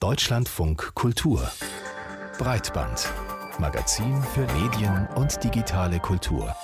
Deutschlandfunk 0.00 0.94
Kultur 0.94 1.50
Breitband 2.38 3.12
Magazin 3.58 4.22
für 4.32 4.46
Medien 4.52 5.08
und 5.16 5.42
digitale 5.42 5.98
Kultur. 5.98 6.54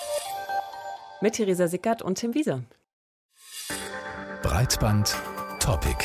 Mit 1.21 1.35
Theresa 1.35 1.67
Sickert 1.67 2.01
und 2.01 2.17
Tim 2.17 2.33
Wiese. 2.35 2.63
Breitband 4.41 5.17
Topic. 5.59 5.97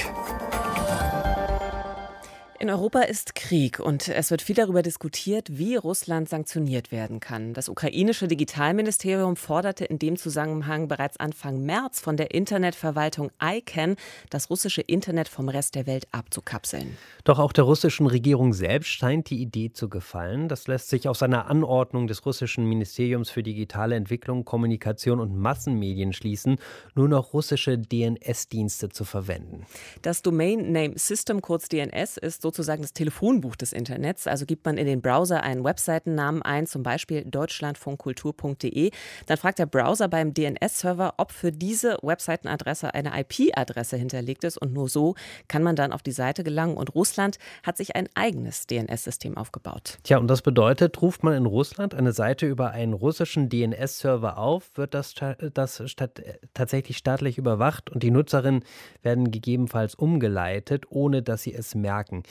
In 2.62 2.70
Europa 2.70 3.04
ist 3.04 3.36
Krieg 3.36 3.80
und 3.80 4.10
es 4.10 4.32
wird 4.32 4.42
viel 4.42 4.55
darüber 4.55 4.82
diskutiert, 4.82 5.48
wie 5.50 5.78
Russland 5.78 6.28
sanktioniert 6.28 6.92
werden 6.92 7.21
kann. 7.21 7.54
Das 7.54 7.70
ukrainische 7.70 8.28
Digitalministerium 8.28 9.38
forderte 9.38 9.86
in 9.86 9.98
dem 9.98 10.18
Zusammenhang 10.18 10.89
bereits 10.89 11.18
Anfang 11.18 11.61
März 11.61 12.02
von 12.02 12.18
der 12.18 12.32
Internetverwaltung 12.32 13.32
ICANN, 13.42 13.96
das 14.30 14.50
russische 14.50 14.82
Internet 14.82 15.30
vom 15.30 15.48
Rest 15.48 15.75
der 15.75 15.88
Welt 15.88 16.10
abzukapseln. 16.11 16.98
Doch 17.24 17.39
auch 17.39 17.54
der 17.54 17.64
russischen 17.64 18.07
Regierung 18.07 18.52
selbst 18.52 18.89
scheint 18.89 19.30
die 19.30 19.41
Idee 19.41 19.71
zu 19.71 19.88
gefallen. 19.88 20.50
Das 20.50 20.68
lässt 20.68 20.89
sich 20.89 21.07
aus 21.07 21.24
einer 21.24 21.50
Anordnung 21.50 22.07
des 22.07 22.25
russischen 22.25 22.66
Ministeriums 22.66 23.30
für 23.30 23.41
digitale 23.41 23.96
Entwicklung, 23.96 24.44
Kommunikation 24.44 25.21
und 25.21 25.33
Massenmedien 25.33 26.11
schließen, 26.11 26.57
nur 26.94 27.07
noch 27.07 27.32
russische 27.32 27.78
DNS-Dienste 27.78 28.89
zu 28.89 29.05
verwenden. 29.05 29.66
Das 30.02 30.21
Domain 30.24 30.74
Name 30.74 30.96
System, 30.97 31.41
kurz 31.41 31.69
DNS, 31.69 32.17
ist 32.17 32.48
sozusagen 32.50 32.81
das 32.81 32.94
Telefonbuch 32.94 33.56
des 33.56 33.73
Internets. 33.73 34.26
Also 34.26 34.48
gibt 34.48 34.66
man 34.66 34.78
in 34.80 34.88
den 34.88 35.02
Browser 35.03 35.44
einen 35.44 35.64
Webseitennamen 35.64 36.42
ein, 36.42 36.66
zum 36.66 36.81
Beispiel 36.81 37.23
deutschlandfunkkultur.de. 37.25 38.89
Dann 39.28 39.38
fragt 39.38 39.59
der 39.59 39.67
Browser 39.67 40.08
beim 40.08 40.34
DNS-Server, 40.34 41.14
ob 41.17 41.31
für 41.31 41.52
diese 41.52 42.00
Webseitenadresse 42.02 42.95
eine 42.95 43.12
IP-Adresse 43.20 43.98
hinterlegt 43.98 44.44
ist. 44.44 44.58
Und 44.58 44.73
nur 44.73 44.89
so 44.89 45.14
kann 45.48 45.62
man 45.62 45.75
dann 45.75 45.94
auf 45.94 46.02
die 46.02 46.12
Seite 46.12 46.44
gelangen. 46.44 46.75
Und 46.75 46.95
Russland 46.95 47.38
hat 47.62 47.78
sich 47.78 47.95
ein 47.95 48.09
eigenes 48.16 48.66
DNS-System 48.66 49.38
aufgebaut. 49.38 50.00
Tja, 50.02 50.17
und 50.17 50.28
das 50.28 50.42
bedeutet, 50.42 51.00
ruft 51.03 51.23
man 51.23 51.36
in 51.36 51.45
Russland 51.45 51.94
eine 51.94 52.13
Seite 52.13 52.47
über 52.47 52.72
einen 52.72 52.94
russischen 52.94 53.50
DNS-Server 53.50 54.39
auf, 54.39 54.72
wird 54.73 54.95
das, 54.95 55.13
das 55.53 55.84
statt, 55.86 56.19
tatsächlich 56.56 56.97
staatlich 56.97 57.38
überwacht 57.38 57.91
und 57.91 58.02
die 58.02 58.09
Nutzerinnen 58.09 58.63
werden 59.03 59.30
gegebenenfalls 59.30 59.94
umgeleitet, 59.94 60.86
ohne 60.89 61.22
dass 61.22 61.44
sie 61.44 61.53
es 61.53 61.75
merken. 61.75 62.23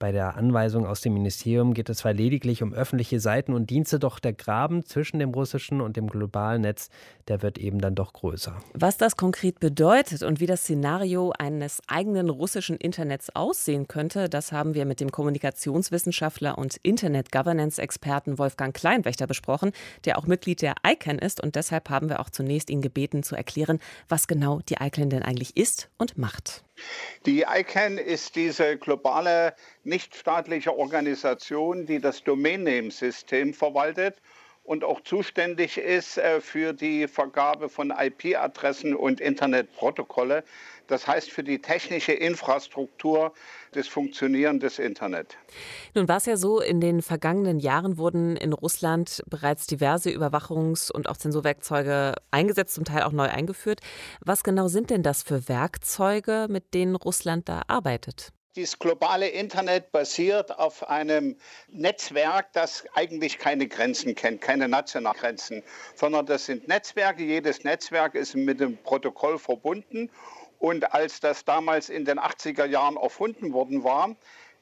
Bei 0.00 0.12
der 0.12 0.38
Anweisung 0.38 0.86
aus 0.86 1.02
dem 1.02 1.12
Ministerium 1.12 1.74
geht 1.74 1.90
es 1.90 1.98
zwar 1.98 2.14
lediglich 2.14 2.62
um 2.62 2.72
öffentliche 2.72 3.20
Seiten 3.20 3.52
und 3.52 3.68
Dienste, 3.68 3.98
doch 3.98 4.18
der 4.18 4.32
Graben 4.32 4.82
zwischen 4.86 5.18
dem 5.18 5.34
russischen 5.34 5.82
und 5.82 5.98
dem 5.98 6.06
globalen 6.06 6.62
Netz, 6.62 6.88
der 7.28 7.42
wird 7.42 7.58
eben 7.58 7.82
dann 7.82 7.94
doch 7.94 8.14
größer. 8.14 8.56
Was 8.72 8.96
das 8.96 9.16
konkret 9.16 9.60
bedeutet 9.60 10.22
und 10.22 10.40
wie 10.40 10.46
das 10.46 10.62
Szenario 10.62 11.34
eines 11.38 11.82
eigenen 11.86 12.30
russischen 12.30 12.78
Internets 12.78 13.28
aussehen 13.36 13.88
könnte, 13.88 14.30
das 14.30 14.52
haben 14.52 14.72
wir 14.72 14.86
mit 14.86 15.00
dem 15.00 15.12
Kommunikationswissenschaftler 15.12 16.56
und 16.56 16.78
Internet-Governance-Experten 16.82 18.38
Wolfgang 18.38 18.74
Kleinwächter 18.74 19.26
besprochen, 19.26 19.72
der 20.06 20.16
auch 20.16 20.26
Mitglied 20.26 20.62
der 20.62 20.76
ICANN 20.82 21.18
ist. 21.18 21.42
Und 21.42 21.56
deshalb 21.56 21.90
haben 21.90 22.08
wir 22.08 22.20
auch 22.20 22.30
zunächst 22.30 22.70
ihn 22.70 22.80
gebeten 22.80 23.22
zu 23.22 23.36
erklären, 23.36 23.80
was 24.08 24.28
genau 24.28 24.60
die 24.60 24.76
ICANN 24.80 25.10
denn 25.10 25.22
eigentlich 25.22 25.58
ist 25.58 25.90
und 25.98 26.16
macht. 26.16 26.64
Die 27.26 27.42
ICANN 27.42 27.98
ist 27.98 28.36
diese 28.36 28.78
globale 28.78 29.54
nichtstaatliche 29.90 30.74
Organisation, 30.76 31.84
die 31.84 32.00
das 32.00 32.24
Domain-Name-System 32.24 33.52
verwaltet 33.52 34.16
und 34.62 34.84
auch 34.84 35.00
zuständig 35.00 35.78
ist 35.78 36.16
äh, 36.16 36.40
für 36.40 36.72
die 36.72 37.08
Vergabe 37.08 37.68
von 37.68 37.90
IP-Adressen 37.90 38.94
und 38.94 39.20
Internetprotokolle. 39.20 40.44
Das 40.86 41.08
heißt 41.08 41.30
für 41.30 41.42
die 41.42 41.60
technische 41.60 42.12
Infrastruktur 42.12 43.32
des 43.74 43.88
Funktionieren 43.88 44.60
des 44.60 44.78
Internet. 44.78 45.38
Nun 45.94 46.08
war 46.08 46.18
es 46.18 46.26
ja 46.26 46.36
so, 46.36 46.60
in 46.60 46.80
den 46.80 47.02
vergangenen 47.02 47.58
Jahren 47.58 47.98
wurden 47.98 48.36
in 48.36 48.52
Russland 48.52 49.22
bereits 49.28 49.66
diverse 49.66 50.10
Überwachungs- 50.10 50.92
und 50.92 51.08
auch 51.08 51.16
Zensurwerkzeuge 51.16 52.14
eingesetzt, 52.30 52.74
zum 52.74 52.84
Teil 52.84 53.02
auch 53.02 53.12
neu 53.12 53.28
eingeführt. 53.28 53.80
Was 54.20 54.44
genau 54.44 54.68
sind 54.68 54.90
denn 54.90 55.02
das 55.02 55.24
für 55.24 55.48
Werkzeuge, 55.48 56.46
mit 56.48 56.74
denen 56.74 56.94
Russland 56.94 57.48
da 57.48 57.62
arbeitet? 57.66 58.32
Dieses 58.56 58.80
globale 58.80 59.28
Internet 59.28 59.92
basiert 59.92 60.58
auf 60.58 60.88
einem 60.88 61.36
Netzwerk, 61.68 62.52
das 62.52 62.84
eigentlich 62.94 63.38
keine 63.38 63.68
Grenzen 63.68 64.16
kennt, 64.16 64.40
keine 64.40 64.66
nationalen 64.66 65.16
Grenzen, 65.16 65.62
sondern 65.94 66.26
das 66.26 66.46
sind 66.46 66.66
Netzwerke. 66.66 67.22
Jedes 67.22 67.62
Netzwerk 67.62 68.16
ist 68.16 68.34
mit 68.34 68.58
dem 68.58 68.76
Protokoll 68.78 69.38
verbunden 69.38 70.10
und 70.58 70.92
als 70.92 71.20
das 71.20 71.44
damals 71.44 71.90
in 71.90 72.04
den 72.04 72.18
80er 72.18 72.66
Jahren 72.66 72.96
erfunden 72.96 73.52
worden 73.52 73.84
war, 73.84 74.16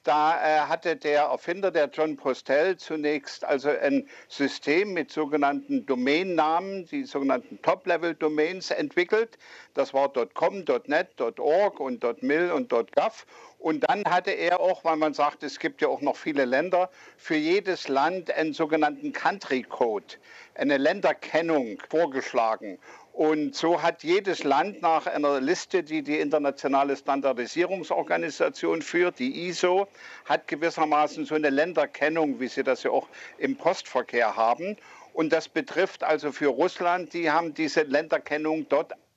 da 0.08 0.40
äh, 0.40 0.60
hatte 0.60 0.96
der 0.96 1.24
Erfinder, 1.24 1.70
der 1.70 1.90
John 1.92 2.16
Postel, 2.16 2.78
zunächst 2.78 3.44
also 3.44 3.68
ein 3.68 4.08
System 4.28 4.94
mit 4.94 5.12
sogenannten 5.12 5.84
Domainnamen, 5.84 6.86
die 6.86 7.04
sogenannten 7.04 7.60
Top-Level-Domains 7.60 8.70
entwickelt. 8.70 9.36
Das 9.74 9.92
war 9.92 10.10
.com, 10.32 10.64
.net, 10.86 11.20
.org 11.20 11.78
und 11.78 12.22
.mil 12.22 12.50
und 12.52 12.70
.gov. 12.70 13.26
Und 13.58 13.80
dann 13.88 14.04
hatte 14.06 14.30
er 14.30 14.60
auch, 14.60 14.82
weil 14.84 14.96
man 14.96 15.12
sagt, 15.12 15.42
es 15.42 15.58
gibt 15.58 15.82
ja 15.82 15.88
auch 15.88 16.00
noch 16.00 16.16
viele 16.16 16.46
Länder, 16.46 16.88
für 17.18 17.36
jedes 17.36 17.88
Land 17.88 18.30
einen 18.30 18.54
sogenannten 18.54 19.12
Country 19.12 19.62
Code, 19.62 20.14
eine 20.54 20.78
Länderkennung 20.78 21.78
vorgeschlagen. 21.90 22.78
Und 23.18 23.56
so 23.56 23.82
hat 23.82 24.04
jedes 24.04 24.44
Land 24.44 24.80
nach 24.80 25.08
einer 25.08 25.40
Liste, 25.40 25.82
die 25.82 26.02
die 26.02 26.20
internationale 26.20 26.96
Standardisierungsorganisation 26.96 28.80
führt, 28.80 29.18
die 29.18 29.48
ISO, 29.48 29.88
hat 30.24 30.46
gewissermaßen 30.46 31.24
so 31.24 31.34
eine 31.34 31.50
Länderkennung, 31.50 32.38
wie 32.38 32.46
sie 32.46 32.62
das 32.62 32.84
ja 32.84 32.92
auch 32.92 33.08
im 33.38 33.56
Postverkehr 33.56 34.36
haben. 34.36 34.76
Und 35.14 35.32
das 35.32 35.48
betrifft 35.48 36.04
also 36.04 36.30
für 36.30 36.46
Russland, 36.46 37.12
die 37.12 37.28
haben 37.28 37.54
diese 37.54 37.82
Länderkennung 37.82 38.68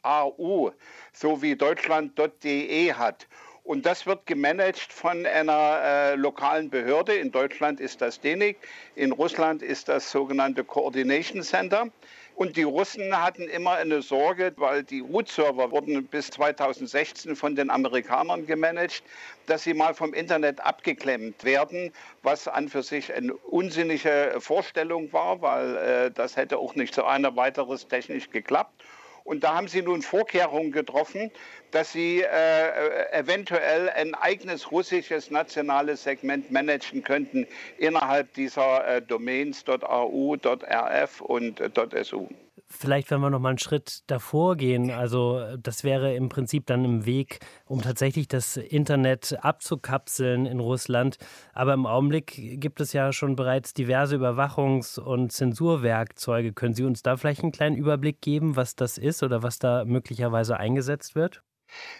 .au, 0.01 0.71
so 1.13 1.43
wie 1.43 1.55
Deutschland 1.55 2.19
.de 2.43 2.93
hat. 2.93 3.27
Und 3.63 3.85
das 3.85 4.07
wird 4.07 4.25
gemanagt 4.25 4.91
von 4.91 5.27
einer 5.27 5.79
äh, 5.83 6.15
lokalen 6.15 6.71
Behörde. 6.71 7.13
In 7.13 7.31
Deutschland 7.31 7.79
ist 7.79 8.01
das 8.01 8.19
DENIC, 8.19 8.57
in 8.95 9.11
Russland 9.11 9.61
ist 9.61 9.89
das 9.89 10.09
sogenannte 10.09 10.63
Coordination 10.63 11.43
Center. 11.43 11.91
Und 12.35 12.57
die 12.57 12.63
Russen 12.63 13.15
hatten 13.15 13.43
immer 13.43 13.73
eine 13.73 14.01
Sorge, 14.01 14.53
weil 14.57 14.83
die 14.83 15.01
Root-Server 15.01 15.71
wurden 15.71 16.05
bis 16.07 16.31
2016 16.31 17.35
von 17.35 17.55
den 17.55 17.69
Amerikanern 17.69 18.47
gemanagt, 18.47 19.03
dass 19.45 19.63
sie 19.63 19.73
mal 19.73 19.93
vom 19.93 20.13
Internet 20.13 20.59
abgeklemmt 20.61 21.43
werden, 21.43 21.91
was 22.23 22.47
an 22.47 22.69
für 22.69 22.83
sich 22.83 23.13
eine 23.13 23.33
unsinnige 23.33 24.35
Vorstellung 24.39 25.11
war, 25.13 25.41
weil 25.41 25.75
äh, 25.77 26.11
das 26.11 26.35
hätte 26.37 26.57
auch 26.57 26.75
nicht 26.75 26.95
so 26.95 27.03
einer 27.03 27.35
weiteres 27.35 27.87
technisch 27.87 28.29
geklappt. 28.29 28.73
Und 29.23 29.43
da 29.43 29.55
haben 29.55 29.67
sie 29.67 29.81
nun 29.81 30.01
Vorkehrungen 30.01 30.71
getroffen, 30.71 31.31
dass 31.71 31.91
sie 31.93 32.21
äh, 32.21 33.11
eventuell 33.11 33.89
ein 33.89 34.15
eigenes 34.15 34.71
russisches 34.71 35.31
nationales 35.31 36.03
Segment 36.03 36.51
managen 36.51 37.03
könnten 37.03 37.47
innerhalb 37.77 38.33
dieser 38.33 38.87
äh, 38.87 39.01
Domains 39.01 39.63
.au, 39.67 40.35
.rf 40.35 41.21
und 41.21 41.59
äh, 41.59 42.03
.su. 42.03 42.27
Vielleicht, 42.67 43.11
wenn 43.11 43.21
wir 43.21 43.29
noch 43.29 43.39
mal 43.39 43.49
einen 43.49 43.57
Schritt 43.57 44.01
davor 44.07 44.55
gehen, 44.55 44.91
also 44.91 45.57
das 45.57 45.83
wäre 45.83 46.15
im 46.15 46.29
Prinzip 46.29 46.65
dann 46.65 46.85
im 46.85 47.05
Weg, 47.05 47.39
um 47.65 47.81
tatsächlich 47.81 48.27
das 48.27 48.57
Internet 48.57 49.37
abzukapseln 49.41 50.45
in 50.45 50.59
Russland. 50.59 51.17
Aber 51.53 51.73
im 51.73 51.85
Augenblick 51.85 52.59
gibt 52.59 52.81
es 52.81 52.93
ja 52.93 53.11
schon 53.13 53.35
bereits 53.35 53.73
diverse 53.73 54.15
Überwachungs- 54.15 54.99
und 54.99 55.31
Zensurwerkzeuge. 55.31 56.53
Können 56.53 56.73
Sie 56.73 56.83
uns 56.83 57.03
da 57.03 57.17
vielleicht 57.17 57.43
einen 57.43 57.51
kleinen 57.51 57.75
Überblick 57.75 58.21
geben, 58.21 58.55
was 58.55 58.75
das 58.75 58.97
ist 58.97 59.23
oder 59.23 59.43
was 59.43 59.59
da 59.59 59.85
möglicherweise 59.85 60.57
eingesetzt 60.57 61.15
wird? 61.15 61.43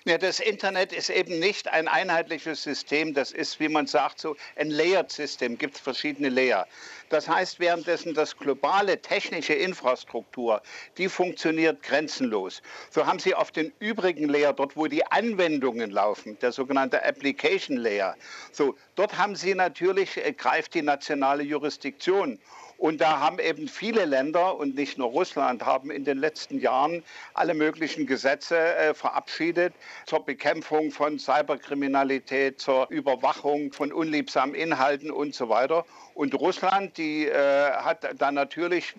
Ja, 0.05 0.17
das 0.17 0.39
Internet 0.39 0.93
ist 0.93 1.09
eben 1.09 1.39
nicht 1.39 1.67
ein 1.67 1.87
einheitliches 1.87 2.63
System. 2.63 3.13
Das 3.13 3.31
ist, 3.31 3.59
wie 3.59 3.69
man 3.69 3.87
sagt, 3.87 4.19
so 4.19 4.35
ein 4.55 4.69
Layered-System. 4.69 5.57
Gibt 5.57 5.75
es 5.75 5.81
verschiedene 5.81 6.29
Layer. 6.29 6.67
Das 7.09 7.27
heißt, 7.27 7.59
währenddessen 7.59 8.13
das 8.13 8.37
globale 8.37 9.01
technische 9.01 9.53
Infrastruktur, 9.53 10.61
die 10.97 11.09
funktioniert 11.09 11.83
grenzenlos. 11.83 12.61
So 12.89 13.05
haben 13.05 13.19
Sie 13.19 13.35
auf 13.35 13.51
den 13.51 13.73
übrigen 13.79 14.29
Layer, 14.29 14.53
dort 14.53 14.77
wo 14.77 14.87
die 14.87 15.05
Anwendungen 15.05 15.91
laufen, 15.91 16.39
der 16.39 16.51
sogenannte 16.51 17.03
Application 17.03 17.77
Layer, 17.77 18.15
so 18.51 18.75
dort 18.95 19.17
haben 19.17 19.35
Sie 19.35 19.53
natürlich 19.53 20.17
äh, 20.17 20.31
greift 20.31 20.73
die 20.73 20.81
nationale 20.81 21.43
Jurisdiktion. 21.43 22.39
Und 22.81 22.99
da 22.99 23.19
haben 23.19 23.37
eben 23.37 23.67
viele 23.67 24.05
Länder 24.05 24.57
und 24.57 24.73
nicht 24.73 24.97
nur 24.97 25.09
Russland 25.09 25.63
haben 25.63 25.91
in 25.91 26.03
den 26.03 26.17
letzten 26.17 26.59
Jahren 26.59 27.03
alle 27.35 27.53
möglichen 27.53 28.07
Gesetze 28.07 28.57
äh, 28.57 28.95
verabschiedet 28.95 29.75
zur 30.07 30.25
Bekämpfung 30.25 30.89
von 30.89 31.19
Cyberkriminalität, 31.19 32.59
zur 32.59 32.89
Überwachung 32.89 33.71
von 33.71 33.93
unliebsamen 33.93 34.55
Inhalten 34.55 35.11
und 35.11 35.35
so 35.35 35.47
weiter. 35.47 35.85
Und 36.15 36.33
Russland, 36.33 36.97
die 36.97 37.27
äh, 37.27 37.71
hat 37.71 38.19
dann 38.19 38.33
natürlich, 38.33 38.95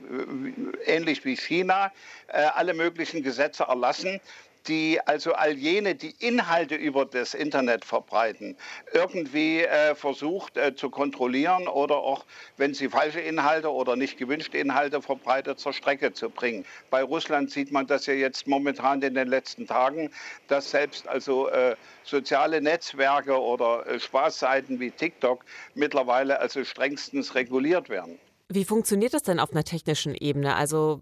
äh, 0.87 0.93
ähnlich 0.95 1.25
wie 1.25 1.37
China, 1.37 1.91
äh, 2.29 2.37
alle 2.55 2.75
möglichen 2.75 3.25
Gesetze 3.25 3.65
erlassen, 3.65 4.21
die 4.69 5.01
also 5.07 5.33
all 5.33 5.53
jene, 5.53 5.95
die 5.95 6.15
Inhalte 6.19 6.75
über 6.75 7.05
das 7.05 7.35
Internet 7.35 7.85
verbreiten, 7.85 8.57
irgendwie 8.93 9.63
äh, 9.63 9.95
versucht 9.95 10.57
äh, 10.57 10.75
zu 10.75 10.91
kontrollieren 10.91 11.69
oder 11.69 11.97
auch, 11.97 12.25
wenn 12.57 12.75
sie 12.75 12.89
falsche 12.89 13.21
Inhalte 13.21 13.73
oder 13.73 13.97
nicht 13.97 14.19
gewünschte 14.19 14.59
Inhalte 14.59 15.03
verbreitet, 15.03 15.59
zur 15.59 15.73
Strecke 15.73 16.13
zu 16.13 16.31
bringen. 16.31 16.65
Bei 16.91 17.03
Russland 17.03 17.51
sieht 17.51 17.73
man 17.73 17.87
das 17.87 18.07
ja 18.07 18.15
jetzt 18.15 18.47
momentan 18.47 19.03
in 19.03 19.15
den 19.15 19.29
letzten 19.29 19.67
Tagen, 19.67 20.11
dass 20.49 20.71
selbst 20.71 21.09
also 21.09 21.49
äh, 21.49 21.77
soziale 22.05 22.61
Netzwerke 22.61 23.41
oder 23.41 23.87
äh, 23.87 24.01
Spaßseiten 24.01 24.81
wie 24.81 24.91
TikTok 24.91 25.45
mittlerweile 25.75 26.41
also 26.41 26.65
strengstens 26.65 27.35
reguliert 27.35 27.89
werden. 27.89 28.19
Wie 28.55 28.65
funktioniert 28.67 29.15
das 29.15 29.23
denn 29.23 29.41
auf 29.41 29.53
einer 29.53 29.65
technischen 29.65 30.15
Ebene? 30.15 30.57
Also, 30.57 31.01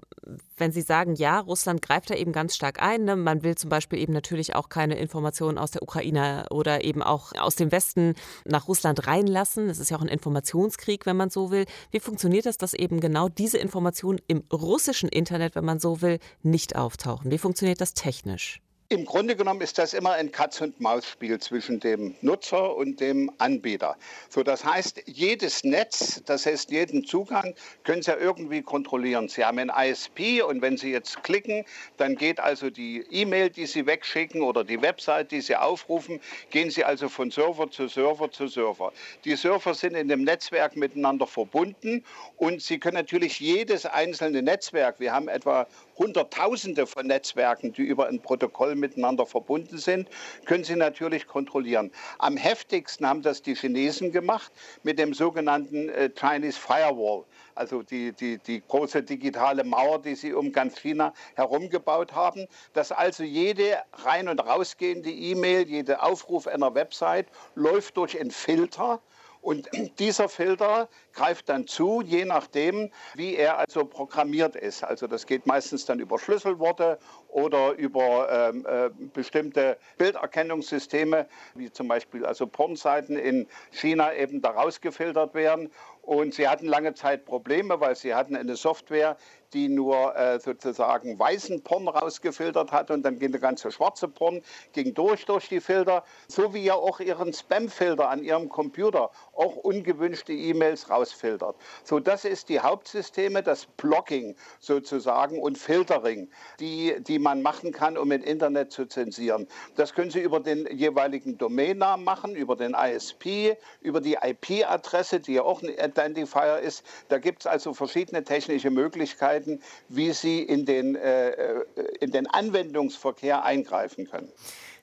wenn 0.61 0.73
Sie 0.73 0.83
sagen, 0.83 1.15
ja, 1.15 1.41
Russland 1.41 1.83
greift 1.83 2.11
da 2.11 2.15
eben 2.15 2.33
ganz 2.33 2.55
stark 2.55 2.83
ein, 2.83 3.05
ne? 3.05 3.17
man 3.17 3.43
will 3.43 3.57
zum 3.57 3.71
Beispiel 3.71 3.99
eben 3.99 4.13
natürlich 4.13 4.55
auch 4.55 4.69
keine 4.69 4.99
Informationen 4.99 5.59
aus 5.59 5.71
der 5.71 5.83
Ukraine 5.83 6.47
oder 6.51 6.85
eben 6.85 7.03
auch 7.03 7.33
aus 7.39 7.57
dem 7.57 7.73
Westen 7.73 8.15
nach 8.45 8.69
Russland 8.69 9.07
reinlassen. 9.07 9.69
Es 9.69 9.79
ist 9.79 9.91
ja 9.91 9.97
auch 9.97 10.03
ein 10.03 10.09
Informationskrieg, 10.09 11.07
wenn 11.07 11.17
man 11.17 11.31
so 11.31 11.51
will. 11.51 11.65
Wie 11.91 12.01
funktioniert 12.01 12.47
das, 12.47 12.59
dass 12.59 12.75
eben 12.75 13.01
genau 13.01 13.29
diese 13.29 13.59
Informationen 13.59 14.21
im 14.27 14.45
russischen 14.53 15.09
Internet, 15.09 15.55
wenn 15.55 15.65
man 15.65 15.81
so 15.81 16.03
will, 16.03 16.19
nicht 16.43 16.77
auftauchen? 16.77 17.31
Wie 17.31 17.39
funktioniert 17.39 17.81
das 17.81 17.95
technisch? 17.95 18.61
Im 18.93 19.05
Grunde 19.05 19.37
genommen 19.37 19.61
ist 19.61 19.79
das 19.79 19.95
immer 19.95 20.15
ein 20.15 20.33
Katz-und-Maus-Spiel 20.33 21.39
zwischen 21.39 21.79
dem 21.79 22.17
Nutzer 22.23 22.75
und 22.75 22.99
dem 22.99 23.31
Anbieter. 23.39 23.97
So, 24.31 24.43
das 24.43 24.65
heißt, 24.65 25.05
jedes 25.07 25.63
Netz, 25.63 26.21
das 26.27 26.45
heißt 26.45 26.73
jeden 26.73 27.05
Zugang, 27.05 27.55
können 27.85 28.03
Sie 28.03 28.11
ja 28.11 28.17
irgendwie 28.17 28.63
kontrollieren. 28.63 29.29
Sie 29.29 29.45
haben 29.45 29.61
ein 29.61 29.71
ISP 29.71 30.43
und 30.43 30.61
wenn 30.61 30.77
Sie 30.77 30.91
jetzt 30.91 31.23
klicken, 31.23 31.65
dann 31.99 32.17
geht 32.17 32.41
also 32.41 32.69
die 32.69 33.05
E-Mail, 33.13 33.51
die 33.51 33.67
Sie 33.67 33.87
wegschicken 33.87 34.43
oder 34.43 34.65
die 34.65 34.83
Website, 34.83 35.31
die 35.31 35.41
Sie 35.41 35.55
aufrufen, 35.55 36.21
gehen 36.51 36.73
Sie 36.73 36.83
also 36.83 37.09
von 37.09 37.31
Server 37.31 37.71
zu 37.71 37.87
Server 37.87 38.29
zu 38.33 38.49
Server. 38.49 38.93
Die 39.25 39.37
Server 39.37 39.73
sind 39.73 39.95
in 39.95 40.09
dem 40.09 40.25
Netzwerk 40.25 40.75
miteinander 40.75 41.29
verbunden 41.29 42.05
und 42.39 42.61
Sie 42.61 42.81
können 42.81 42.97
natürlich 42.97 43.39
jedes 43.39 43.87
einzelne 43.87 44.43
Netzwerk, 44.43 44.99
wir 44.99 45.13
haben 45.13 45.29
etwa 45.29 45.69
Hunderttausende 46.01 46.87
von 46.87 47.07
Netzwerken, 47.07 47.75
die 47.75 47.83
über 47.83 48.09
ein 48.09 48.23
Protokoll 48.23 48.75
miteinander 48.75 49.27
verbunden 49.27 49.77
sind, 49.77 50.09
können 50.47 50.65
Sie 50.65 50.75
natürlich 50.75 51.27
kontrollieren. 51.27 51.93
Am 52.19 52.39
heftigsten 52.39 53.07
haben 53.07 53.21
das 53.21 53.43
die 53.43 53.55
Chinesen 53.55 54.11
gemacht 54.11 54.51
mit 54.83 54.99
dem 54.99 55.13
sogenannten 55.13 55.91
äh, 55.91 56.09
Chinese 56.19 56.59
Firewall, 56.59 57.27
also 57.55 57.83
die, 57.83 58.13
die, 58.13 58.39
die 58.39 58.63
große 58.67 59.03
digitale 59.03 59.63
Mauer, 59.63 60.01
die 60.01 60.15
sie 60.15 60.33
um 60.33 60.53
ganz 60.53 60.79
China 60.79 61.13
herumgebaut 61.35 62.15
haben, 62.15 62.47
dass 62.73 62.93
also 62.93 63.23
jede 63.23 63.77
rein- 63.93 64.29
und 64.29 64.41
rausgehende 64.41 65.11
E-Mail, 65.11 65.69
jeder 65.69 66.03
Aufruf 66.03 66.47
einer 66.47 66.75
Website 66.75 67.27
läuft 67.55 67.99
durch 67.99 68.19
einen 68.19 68.31
Filter 68.31 69.03
und 69.43 69.69
dieser 69.99 70.29
Filter 70.29 70.89
greift 71.13 71.49
dann 71.49 71.67
zu, 71.67 72.03
je 72.03 72.25
nachdem, 72.25 72.91
wie 73.15 73.37
er 73.37 73.59
also 73.59 73.85
programmiert 73.85 74.55
ist. 74.55 74.85
Also 74.85 75.07
das 75.07 75.27
geht 75.27 75.47
meistens 75.47 75.87
dann 75.87 75.99
über 75.99 76.19
Schlüsselworte 76.19 76.99
oder 77.29 77.73
über 77.73 78.29
ähm, 78.31 78.67
äh, 78.69 78.91
bestimmte 79.15 79.79
Bilderkennungssysteme, 79.97 81.27
wie 81.55 81.71
zum 81.73 81.89
Beispiel 81.89 82.27
also 82.27 82.47
Pornseiten 82.47 83.17
in 83.17 83.47
China 83.71 84.15
eben 84.15 84.43
da 84.43 84.51
rausgefiltert 84.51 85.35
werden. 85.35 85.71
Und 86.03 86.35
sie 86.35 86.49
hatten 86.49 86.67
lange 86.67 86.95
Zeit 86.95 87.25
Probleme, 87.25 87.81
weil 87.81 87.95
sie 87.95 88.15
hatten 88.15 88.37
eine 88.37 88.57
Software, 88.57 89.17
die 89.53 89.69
nur 89.69 90.17
äh, 90.17 90.39
sozusagen 90.39 91.19
weißen 91.19 91.63
Porn 91.63 91.89
rausgefiltert 91.89 92.73
hat 92.73 92.91
und 92.91 93.03
dann 93.03 93.19
ging 93.19 93.33
der 93.33 93.41
ganze 93.41 93.71
schwarze 93.71 94.09
Porn, 94.09 94.43
ging 94.73 94.95
durch 94.95 95.25
durch 95.27 95.49
die 95.49 95.61
Filter, 95.61 96.05
so 96.29 96.55
wie 96.55 96.65
ja 96.65 96.75
auch 96.75 97.01
ihren 97.01 97.33
Spam-Filter 97.33 98.09
an 98.09 98.23
ihrem 98.23 98.49
Computer 98.49 99.11
auch 99.35 99.57
ungewünschte 99.57 100.33
E-Mails 100.33 100.91
rausfiltert. 100.91 101.57
So, 101.85 102.01
das 102.01 102.25
ist 102.25 102.49
die 102.49 102.61
Hauptsysteme, 102.61 103.43
das 103.43 103.67
Blocking 103.67 104.37
sozusagen 104.61 105.41
und 105.41 105.59
Filtering, 105.59 106.31
die, 106.61 106.97
die 107.01 107.19
man 107.19 107.43
machen 107.43 107.73
kann, 107.73 107.97
um 107.97 108.13
im 108.13 108.23
Internet 108.23 108.73
zu 108.73 108.87
zensieren. 108.87 109.47
Das 109.77 109.95
können 109.95 110.11
Sie 110.11 110.21
über 110.21 110.41
den 110.41 110.67
jeweiligen 110.77 111.39
Domainnamen 111.39 112.05
machen, 112.05 112.37
über 112.37 112.57
den 112.57 112.75
ISP, 112.75 113.57
über 113.81 114.01
die 114.01 114.17
IP-Adresse, 114.21 115.21
die 115.21 115.35
ja 115.35 115.43
auch 115.43 115.63
ein 115.63 115.69
Identifier 115.91 116.59
ist. 116.59 116.85
Da 117.09 117.19
gibt 117.19 117.41
es 117.41 117.47
also 117.47 117.75
verschiedene 117.75 118.25
technische 118.25 118.71
Möglichkeiten, 118.71 119.61
wie 119.89 120.13
Sie 120.13 120.43
in 120.43 120.65
den, 120.65 120.97
äh, 120.97 121.31
äh, 121.31 121.65
in 122.01 122.11
den 122.11 122.27
Anwendungsverkehr 122.27 123.45
eingreifen 123.45 124.07
können. 124.07 124.33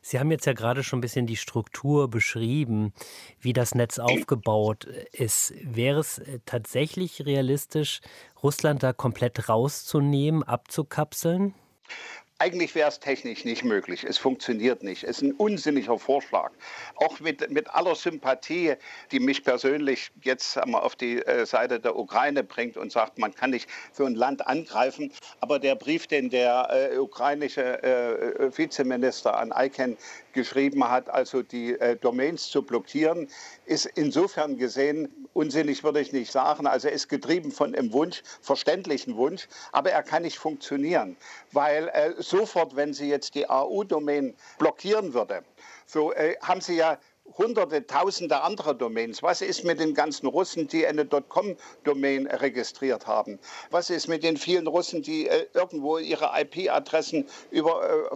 Sie 0.02 0.20
haben 0.20 0.32
jetzt 0.32 0.46
ja 0.46 0.54
gerade 0.54 0.84
schon 0.84 1.00
ein 1.00 1.02
bisschen 1.02 1.28
die 1.28 1.36
Struktur 1.36 2.10
beschrieben, 2.10 2.94
wie 3.42 3.52
das 3.52 3.76
Netz 3.76 4.00
aufgebaut 4.00 4.86
ist. 5.12 5.54
Wäre 5.62 6.00
es 6.00 6.20
äh, 6.20 6.40
tatsächlich 6.46 7.26
realistisch, 7.26 8.00
Russland 8.42 8.84
da 8.84 8.94
komplett 8.94 9.50
rauszunehmen, 9.50 10.44
abzukapseln? 10.44 11.56
Eigentlich 12.40 12.76
wäre 12.76 12.88
es 12.88 13.00
technisch 13.00 13.46
nicht 13.46 13.64
möglich. 13.64 14.04
Es 14.04 14.20
funktioniert 14.20 14.84
nicht. 14.84 15.04
Es 15.04 15.18
ist 15.18 15.22
ein 15.24 15.32
unsinniger 15.32 15.98
Vorschlag. 15.98 16.52
Auch 16.96 17.20
mit, 17.20 17.50
mit 17.50 17.68
aller 17.74 17.96
Sympathie, 17.96 18.76
die 19.12 19.20
mich 19.20 19.44
persönlich 19.44 20.12
jetzt 20.22 20.56
mal, 20.68 20.82
auf 20.82 20.96
die 20.96 21.18
äh, 21.18 21.48
Seite 21.48 21.80
der 21.80 21.98
Ukraine 21.98 22.44
bringt 22.44 22.78
und 22.78 22.92
sagt, 22.92 23.18
man 23.18 23.34
kann 23.34 23.50
nicht 23.50 23.68
so 23.92 24.06
ein 24.06 24.14
Land 24.14 24.46
angreifen. 24.46 25.12
Aber 25.40 25.58
der 25.58 25.74
Brief, 25.74 26.06
den 26.06 26.30
der 26.30 26.92
äh, 26.94 26.98
ukrainische 27.00 27.82
äh, 27.82 28.56
Vizeminister 28.56 29.36
an 29.36 29.52
ICANN 29.56 29.98
geschrieben 30.38 30.88
hat, 30.88 31.10
also 31.10 31.42
die 31.42 31.74
äh, 31.80 31.96
Domains 31.96 32.48
zu 32.50 32.62
blockieren, 32.62 33.28
ist 33.66 33.88
insofern 33.96 34.56
gesehen, 34.58 35.28
unsinnig 35.34 35.84
würde 35.84 36.00
ich 36.00 36.14
nicht 36.14 36.32
sagen, 36.32 36.68
also 36.68 36.88
ist 36.88 37.10
getrieben 37.10 37.52
von 37.52 37.74
einem 37.74 37.92
Wunsch, 37.92 38.22
verständlichen 38.42 39.18
Wunsch, 39.18 39.48
aber 39.72 39.92
er 39.92 40.04
kann 40.04 40.22
nicht 40.22 40.38
funktionieren, 40.38 41.18
weil 41.54 41.88
äh, 41.88 42.14
sofort, 42.20 42.76
wenn 42.76 42.94
Sie 42.94 43.10
jetzt 43.10 43.34
die 43.34 43.50
AU-Domain 43.50 44.36
blockieren 44.60 45.16
würde, 45.16 45.44
so 45.88 46.14
äh, 46.14 46.36
haben 46.42 46.62
Sie 46.62 46.76
ja 46.76 47.00
hunderte, 47.38 47.86
tausende 47.86 48.42
anderer 48.42 48.74
Domains. 48.74 49.22
Was 49.24 49.42
ist 49.42 49.64
mit 49.64 49.80
den 49.80 49.94
ganzen 49.94 50.28
Russen, 50.28 50.68
die 50.68 50.86
eine 50.86 51.06
.com-Domain 51.06 52.28
registriert 52.28 53.08
haben? 53.08 53.40
Was 53.70 53.90
ist 53.90 54.08
mit 54.08 54.24
den 54.24 54.38
vielen 54.38 54.68
Russen, 54.68 55.02
die 55.02 55.28
äh, 55.28 55.48
irgendwo 55.54 55.98
ihre 55.98 56.32
IP-Adressen 56.40 57.28
äh, 57.52 57.62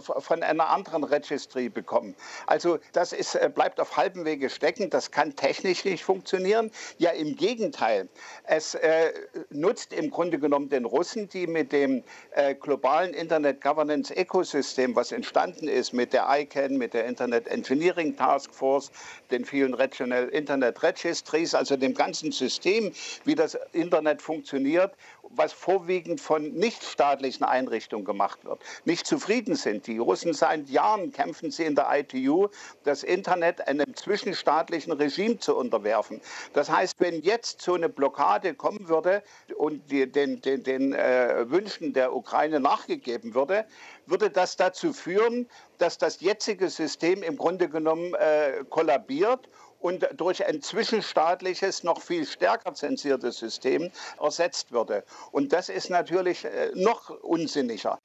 von 0.00 0.42
einer 0.42 0.68
anderen 0.68 1.04
Registry 1.04 1.68
bekommen? 1.68 2.14
Also 2.46 2.78
das 2.92 3.12
ist, 3.12 3.34
äh, 3.34 3.50
bleibt 3.52 3.80
auf 3.80 3.96
halbem 3.96 4.24
Wege 4.24 4.50
stecken. 4.50 4.90
Das 4.90 5.10
kann 5.10 5.36
technisch 5.36 5.84
nicht 5.84 6.04
funktionieren. 6.04 6.70
Ja, 6.98 7.10
im 7.10 7.36
Gegenteil. 7.36 8.08
Es 8.44 8.74
äh, 8.74 9.12
nutzt 9.50 9.92
im 9.92 10.10
Grunde 10.10 10.38
genommen 10.38 10.68
den 10.68 10.84
Russen, 10.84 11.28
die 11.28 11.46
mit 11.46 11.72
dem 11.72 12.02
äh, 12.32 12.54
globalen 12.54 13.14
Internet 13.14 13.60
Governance 13.60 14.14
Ecosystem, 14.14 14.96
was 14.96 15.12
entstanden 15.12 15.68
ist, 15.68 15.92
mit 15.92 16.12
der 16.12 16.26
ICANN, 16.28 16.76
mit 16.76 16.94
der 16.94 17.06
Internet 17.06 17.46
Engineering 17.48 18.16
Task 18.16 18.52
Force, 18.54 18.90
den 19.30 19.44
vielen 19.44 19.74
Regional 19.74 20.28
Internet 20.28 20.82
Registries, 20.82 21.54
also 21.54 21.76
dem 21.76 21.94
ganzen 21.94 22.32
System, 22.32 22.92
wie 23.24 23.34
das 23.34 23.58
Internet 23.72 24.22
funktioniert, 24.22 24.92
was 25.34 25.52
vorwiegend 25.52 26.20
von 26.20 26.52
nichtstaatlichen 26.52 27.44
Einrichtungen 27.44 28.04
gemacht 28.04 28.44
wird, 28.44 28.60
nicht 28.84 29.06
zufrieden 29.06 29.54
sind. 29.54 29.86
Die 29.86 29.98
Russen 29.98 30.34
seit 30.34 30.68
Jahren 30.68 31.12
kämpfen 31.12 31.50
sie 31.50 31.64
in 31.64 31.74
der 31.74 31.88
ITU, 31.90 32.48
das 32.84 33.02
Internet 33.02 33.66
einem 33.66 33.94
zwischenstaatlichen 33.96 34.92
Regime 34.92 35.38
zu 35.38 35.56
unterwerfen. 35.56 36.20
Das 36.52 36.70
heißt, 36.70 36.94
wenn 36.98 37.22
jetzt 37.22 37.62
so 37.62 37.74
eine 37.74 37.88
Blockade 37.88 38.54
kommen 38.54 38.88
würde 38.88 39.22
und 39.56 39.90
die, 39.90 40.10
den, 40.10 40.40
den, 40.40 40.62
den 40.62 40.92
äh, 40.92 41.50
Wünschen 41.50 41.92
der 41.92 42.14
Ukraine 42.14 42.60
nachgegeben 42.60 43.34
würde, 43.34 43.64
würde 44.06 44.30
das 44.30 44.56
dazu 44.56 44.92
führen, 44.92 45.48
dass 45.78 45.98
das 45.98 46.20
jetzige 46.20 46.68
System 46.68 47.22
im 47.22 47.36
Grunde 47.36 47.68
genommen 47.68 48.14
äh, 48.14 48.64
kollabiert 48.68 49.48
und 49.82 50.08
durch 50.16 50.46
ein 50.46 50.62
zwischenstaatliches, 50.62 51.82
noch 51.82 52.00
viel 52.00 52.26
stärker 52.26 52.74
zensiertes 52.74 53.38
System 53.38 53.90
ersetzt 54.20 54.72
würde. 54.72 55.04
Und 55.32 55.52
das 55.52 55.68
ist 55.68 55.90
natürlich 55.90 56.44
äh, 56.44 56.70
noch 56.74 57.10
unsinniger. 57.10 57.98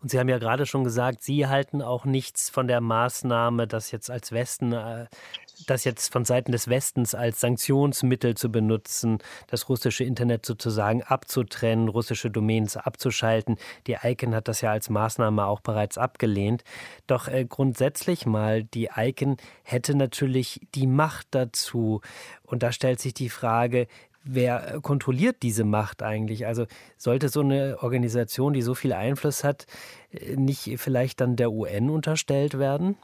Und 0.00 0.10
Sie 0.10 0.18
haben 0.18 0.28
ja 0.28 0.38
gerade 0.38 0.66
schon 0.66 0.84
gesagt, 0.84 1.22
Sie 1.22 1.46
halten 1.46 1.82
auch 1.82 2.04
nichts 2.04 2.50
von 2.50 2.68
der 2.68 2.80
Maßnahme, 2.80 3.66
das 3.66 3.90
jetzt 3.90 4.10
als 4.10 4.32
Westen 4.32 4.72
äh, 4.72 5.06
das 5.66 5.84
jetzt 5.84 6.12
von 6.12 6.24
Seiten 6.24 6.52
des 6.52 6.68
Westens 6.68 7.14
als 7.14 7.40
Sanktionsmittel 7.40 8.36
zu 8.36 8.50
benutzen, 8.50 9.18
das 9.48 9.68
russische 9.68 10.04
Internet 10.04 10.46
sozusagen 10.46 11.02
abzutrennen, 11.02 11.88
russische 11.88 12.30
Domains 12.30 12.76
abzuschalten. 12.76 13.56
Die 13.86 13.96
ICANN 14.02 14.34
hat 14.34 14.48
das 14.48 14.60
ja 14.60 14.70
als 14.70 14.90
Maßnahme 14.90 15.44
auch 15.46 15.60
bereits 15.60 15.98
abgelehnt. 15.98 16.64
Doch 17.06 17.28
äh, 17.28 17.44
grundsätzlich 17.44 18.26
mal, 18.26 18.64
die 18.64 18.90
ICANN 18.94 19.36
hätte 19.62 19.94
natürlich 19.94 20.60
die 20.74 20.86
Macht 20.86 21.28
dazu. 21.32 22.00
Und 22.44 22.62
da 22.62 22.72
stellt 22.72 23.00
sich 23.00 23.14
die 23.14 23.28
Frage, 23.28 23.88
wer 24.28 24.80
kontrolliert 24.82 25.42
diese 25.42 25.64
Macht 25.64 26.02
eigentlich? 26.02 26.46
Also 26.46 26.66
sollte 26.96 27.28
so 27.28 27.40
eine 27.40 27.78
Organisation, 27.80 28.52
die 28.52 28.62
so 28.62 28.74
viel 28.74 28.92
Einfluss 28.92 29.44
hat, 29.44 29.66
äh, 30.10 30.36
nicht 30.36 30.78
vielleicht 30.78 31.20
dann 31.20 31.36
der 31.36 31.50
UN 31.52 31.90
unterstellt 31.90 32.58
werden? 32.58 32.96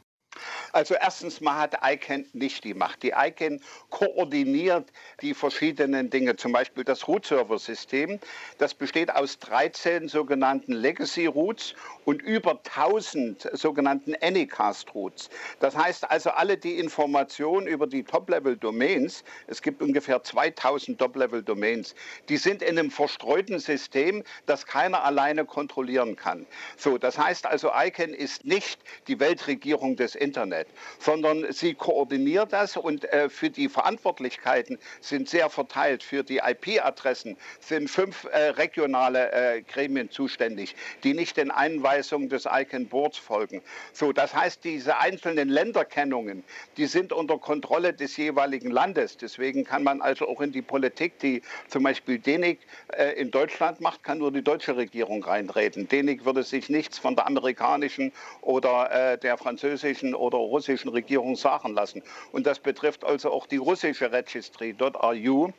Also 0.73 0.95
erstens 0.95 1.41
mal 1.41 1.57
hat 1.57 1.77
ICANN 1.83 2.25
nicht 2.33 2.63
die 2.63 2.73
Macht. 2.73 3.03
Die 3.03 3.13
ICANN 3.15 3.61
koordiniert 3.89 4.91
die 5.21 5.33
verschiedenen 5.33 6.09
Dinge, 6.09 6.35
zum 6.35 6.51
Beispiel 6.51 6.83
das 6.83 7.07
Root-Server-System. 7.07 8.19
Das 8.57 8.73
besteht 8.73 9.13
aus 9.13 9.39
13 9.39 10.07
sogenannten 10.07 10.73
Legacy-Routes 10.73 11.75
und 12.03 12.21
über 12.21 12.51
1000 12.51 13.49
sogenannten 13.53 14.15
Anycast-Routes. 14.21 15.29
Das 15.59 15.75
heißt 15.75 16.09
also, 16.09 16.31
alle 16.31 16.57
die 16.57 16.77
Informationen 16.77 17.67
über 17.67 17.87
die 17.87 18.03
Top-Level-Domains, 18.03 19.23
es 19.47 19.61
gibt 19.61 19.81
ungefähr 19.81 20.23
2000 20.23 20.99
Top-Level-Domains, 20.99 21.95
die 22.29 22.37
sind 22.37 22.61
in 22.61 22.77
einem 22.77 22.91
verstreuten 22.91 23.59
System, 23.59 24.23
das 24.45 24.65
keiner 24.65 25.03
alleine 25.03 25.45
kontrollieren 25.45 26.15
kann. 26.15 26.45
So, 26.77 26.97
das 26.97 27.17
heißt 27.17 27.45
also, 27.45 27.71
ICANN 27.73 28.13
ist 28.13 28.45
nicht 28.45 28.79
die 29.07 29.19
Weltregierung 29.19 29.95
des 29.95 30.15
Internet, 30.25 30.67
sondern 30.99 31.51
sie 31.51 31.75
koordiniert 31.75 32.51
das 32.51 32.77
und 32.77 33.05
äh, 33.05 33.29
für 33.29 33.51
die 33.51 33.69
Verantwortlichkeiten 33.69 34.79
sind 35.01 35.29
sehr 35.29 35.49
verteilt. 35.49 36.01
Für 36.01 36.23
die 36.23 36.37
IP-Adressen 36.37 37.37
sind 37.59 37.89
fünf 37.89 38.25
äh, 38.25 38.49
regionale 38.49 39.31
äh, 39.31 39.61
Gremien 39.61 40.09
zuständig, 40.09 40.75
die 41.03 41.13
nicht 41.13 41.37
den 41.37 41.51
Einweisungen 41.51 42.29
des 42.29 42.45
ICANN 42.51 42.87
Boards 42.87 43.19
folgen. 43.19 43.61
So, 43.93 44.11
das 44.11 44.33
heißt, 44.33 44.63
diese 44.63 44.97
einzelnen 44.97 45.49
Länderkennungen, 45.49 46.43
die 46.77 46.87
sind 46.87 47.13
unter 47.13 47.37
Kontrolle 47.37 47.93
des 47.93 48.17
jeweiligen 48.17 48.71
Landes. 48.71 49.17
Deswegen 49.17 49.63
kann 49.63 49.83
man 49.83 50.01
also 50.01 50.27
auch 50.27 50.41
in 50.41 50.51
die 50.51 50.63
Politik, 50.63 51.19
die 51.19 51.43
zum 51.67 51.83
Beispiel 51.83 52.17
DENIC 52.17 52.59
äh, 52.97 53.11
in 53.13 53.29
Deutschland 53.29 53.79
macht, 53.79 54.03
kann 54.03 54.17
nur 54.17 54.31
die 54.31 54.41
deutsche 54.41 54.75
Regierung 54.75 55.23
reintreten. 55.23 55.87
DENIC 55.87 56.25
würde 56.25 56.41
sich 56.41 56.69
nichts 56.69 56.97
von 56.97 57.15
der 57.15 57.27
amerikanischen 57.27 58.11
oder 58.41 58.91
äh, 58.91 59.17
der 59.17 59.37
französischen 59.37 60.14
oder 60.15 60.37
russischen 60.37 60.89
Regierung 60.89 61.35
sagen 61.35 61.73
lassen. 61.73 62.01
Und 62.31 62.45
das 62.45 62.59
betrifft 62.59 63.03
also 63.03 63.31
auch 63.31 63.47
die 63.47 63.57
russische 63.57 64.11
Registry.ru, 64.11 65.51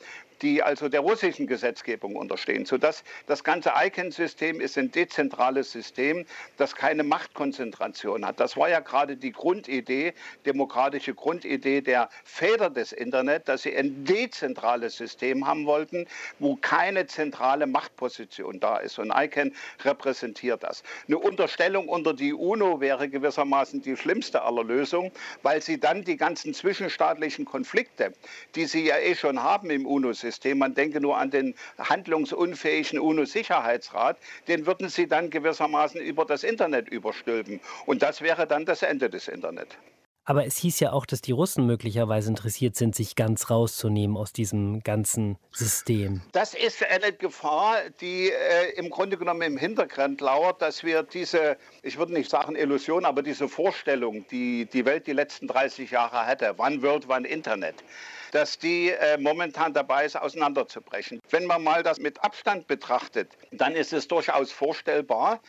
die 0.43 0.62
also 0.62 0.88
der 0.88 1.00
russischen 1.00 1.47
Gesetzgebung 1.47 2.16
unterstehen, 2.16 2.66
sodass 2.66 3.05
das 3.26 3.45
ganze 3.45 3.73
ICANN-System 3.76 4.61
ist 4.61 4.76
ein 4.78 4.90
dezentrales 4.90 5.73
System, 5.73 6.26
das 6.57 6.75
keine 6.75 7.02
Machtkonzentration 7.02 8.26
hat. 8.26 8.40
Das 8.40 8.57
war 8.57 8.69
ja 8.69 8.81
gerade 8.81 9.16
die 9.16 9.33
Grundidee, 9.33 10.14
demokratische 10.45 11.14
Grundidee 11.14 11.81
der 11.81 12.09
Väter 12.25 12.71
des 12.71 12.93
Internet, 12.93 13.49
dass 13.49 13.62
sie 13.62 13.76
ein 13.76 14.05
dezentrales 14.05 14.97
System 14.97 15.47
haben 15.47 15.66
wollten, 15.66 16.07
wo 16.38 16.57
keine 16.57 17.07
zentrale 17.07 17.66
Machtposition 17.66 18.61
da 18.61 18.78
ist. 18.78 18.99
Und 18.99 19.12
ICANN 19.14 19.55
repräsentiert 19.85 20.62
das. 20.62 20.83
Eine 21.09 21.19
Unterstellung 21.19 21.88
unter 21.88 22.14
die 22.14 22.33
UNO 22.33 22.81
wäre 22.81 23.09
gewissermaßen 23.09 23.83
die 23.83 23.97
schlimmste 23.97 24.43
aller 24.43 24.64
Lösungen, 24.64 25.12
weil 25.43 25.62
sie 25.62 25.78
dann 25.78 26.05
die 26.05 26.16
ganzen 26.16 26.55
zwischenstaatlichen 26.55 27.45
Konflikte, 27.45 28.12
die 28.55 28.66
sie 28.66 28.87
ja 28.87 28.99
eh 28.99 29.14
schon 29.14 29.43
haben 29.43 29.71
im 29.71 29.87
UNO-System, 29.87 30.25
System. 30.26 30.59
Man 30.59 30.75
denke 30.75 31.00
nur 31.00 31.16
an 31.16 31.30
den 31.30 31.54
handlungsunfähigen 31.78 32.99
UNO-Sicherheitsrat. 32.99 34.16
Den 34.49 34.66
würden 34.66 34.88
Sie 34.88 35.06
dann 35.06 35.30
gewissermaßen 35.30 36.00
über 36.00 36.25
das 36.25 36.42
Internet 36.42 36.88
überstülpen. 36.88 37.61
Und 37.87 38.02
das 38.02 38.21
wäre 38.21 38.47
dann 38.47 38.64
das 38.64 38.83
Ende 38.83 39.09
des 39.09 39.28
Internet. 39.28 39.78
Aber 40.28 40.45
es 40.45 40.56
hieß 40.56 40.80
ja 40.80 40.92
auch, 40.92 41.06
dass 41.06 41.21
die 41.23 41.30
Russen 41.30 41.66
möglicherweise 41.66 42.28
interessiert 42.28 42.75
sind, 42.75 42.97
sich 42.97 43.14
ganz 43.14 43.49
rauszunehmen 43.49 44.16
aus 44.16 44.33
diesem 44.33 44.80
ganzen 44.83 45.38
System. 45.52 46.21
Das 46.33 46.52
ist 46.52 46.85
eine 46.85 47.12
Gefahr, 47.12 47.76
die 48.00 48.30
äh, 48.30 48.73
im 48.75 48.90
Grunde 48.90 49.16
genommen 49.16 49.42
im 49.42 49.56
Hintergrund 49.56 50.21
lauert, 50.21 50.61
dass 50.61 50.83
wir 50.83 51.04
diese, 51.04 51.56
ich 51.83 51.97
würde 51.97 52.12
nicht 52.12 52.28
sagen 52.28 52.56
Illusion, 52.56 53.04
aber 53.04 53.23
diese 53.23 53.49
Vorstellung, 53.49 54.26
die 54.28 54.66
die 54.66 54.85
Welt 54.85 55.06
die 55.06 55.12
letzten 55.12 55.47
30 55.47 55.92
Jahre 55.92 56.26
hatte, 56.26 56.56
One 56.59 56.83
World, 56.83 57.09
One 57.09 57.26
Internet, 57.28 57.76
dass 58.33 58.59
die 58.59 58.90
äh, 58.90 59.18
momentan 59.18 59.73
dabei 59.73 60.04
ist, 60.04 60.16
auseinanderzubrechen. 60.16 61.21
Wenn 61.30 61.47
man 61.47 61.62
mal 61.62 61.83
das 61.83 61.99
mit 61.99 62.23
Abstand 62.25 62.66
betrachtet, 62.66 63.37
dann 63.52 63.75
ist 63.75 63.92
es 63.92 64.09
durchaus 64.09 64.52
vorstellbar, 64.52 65.40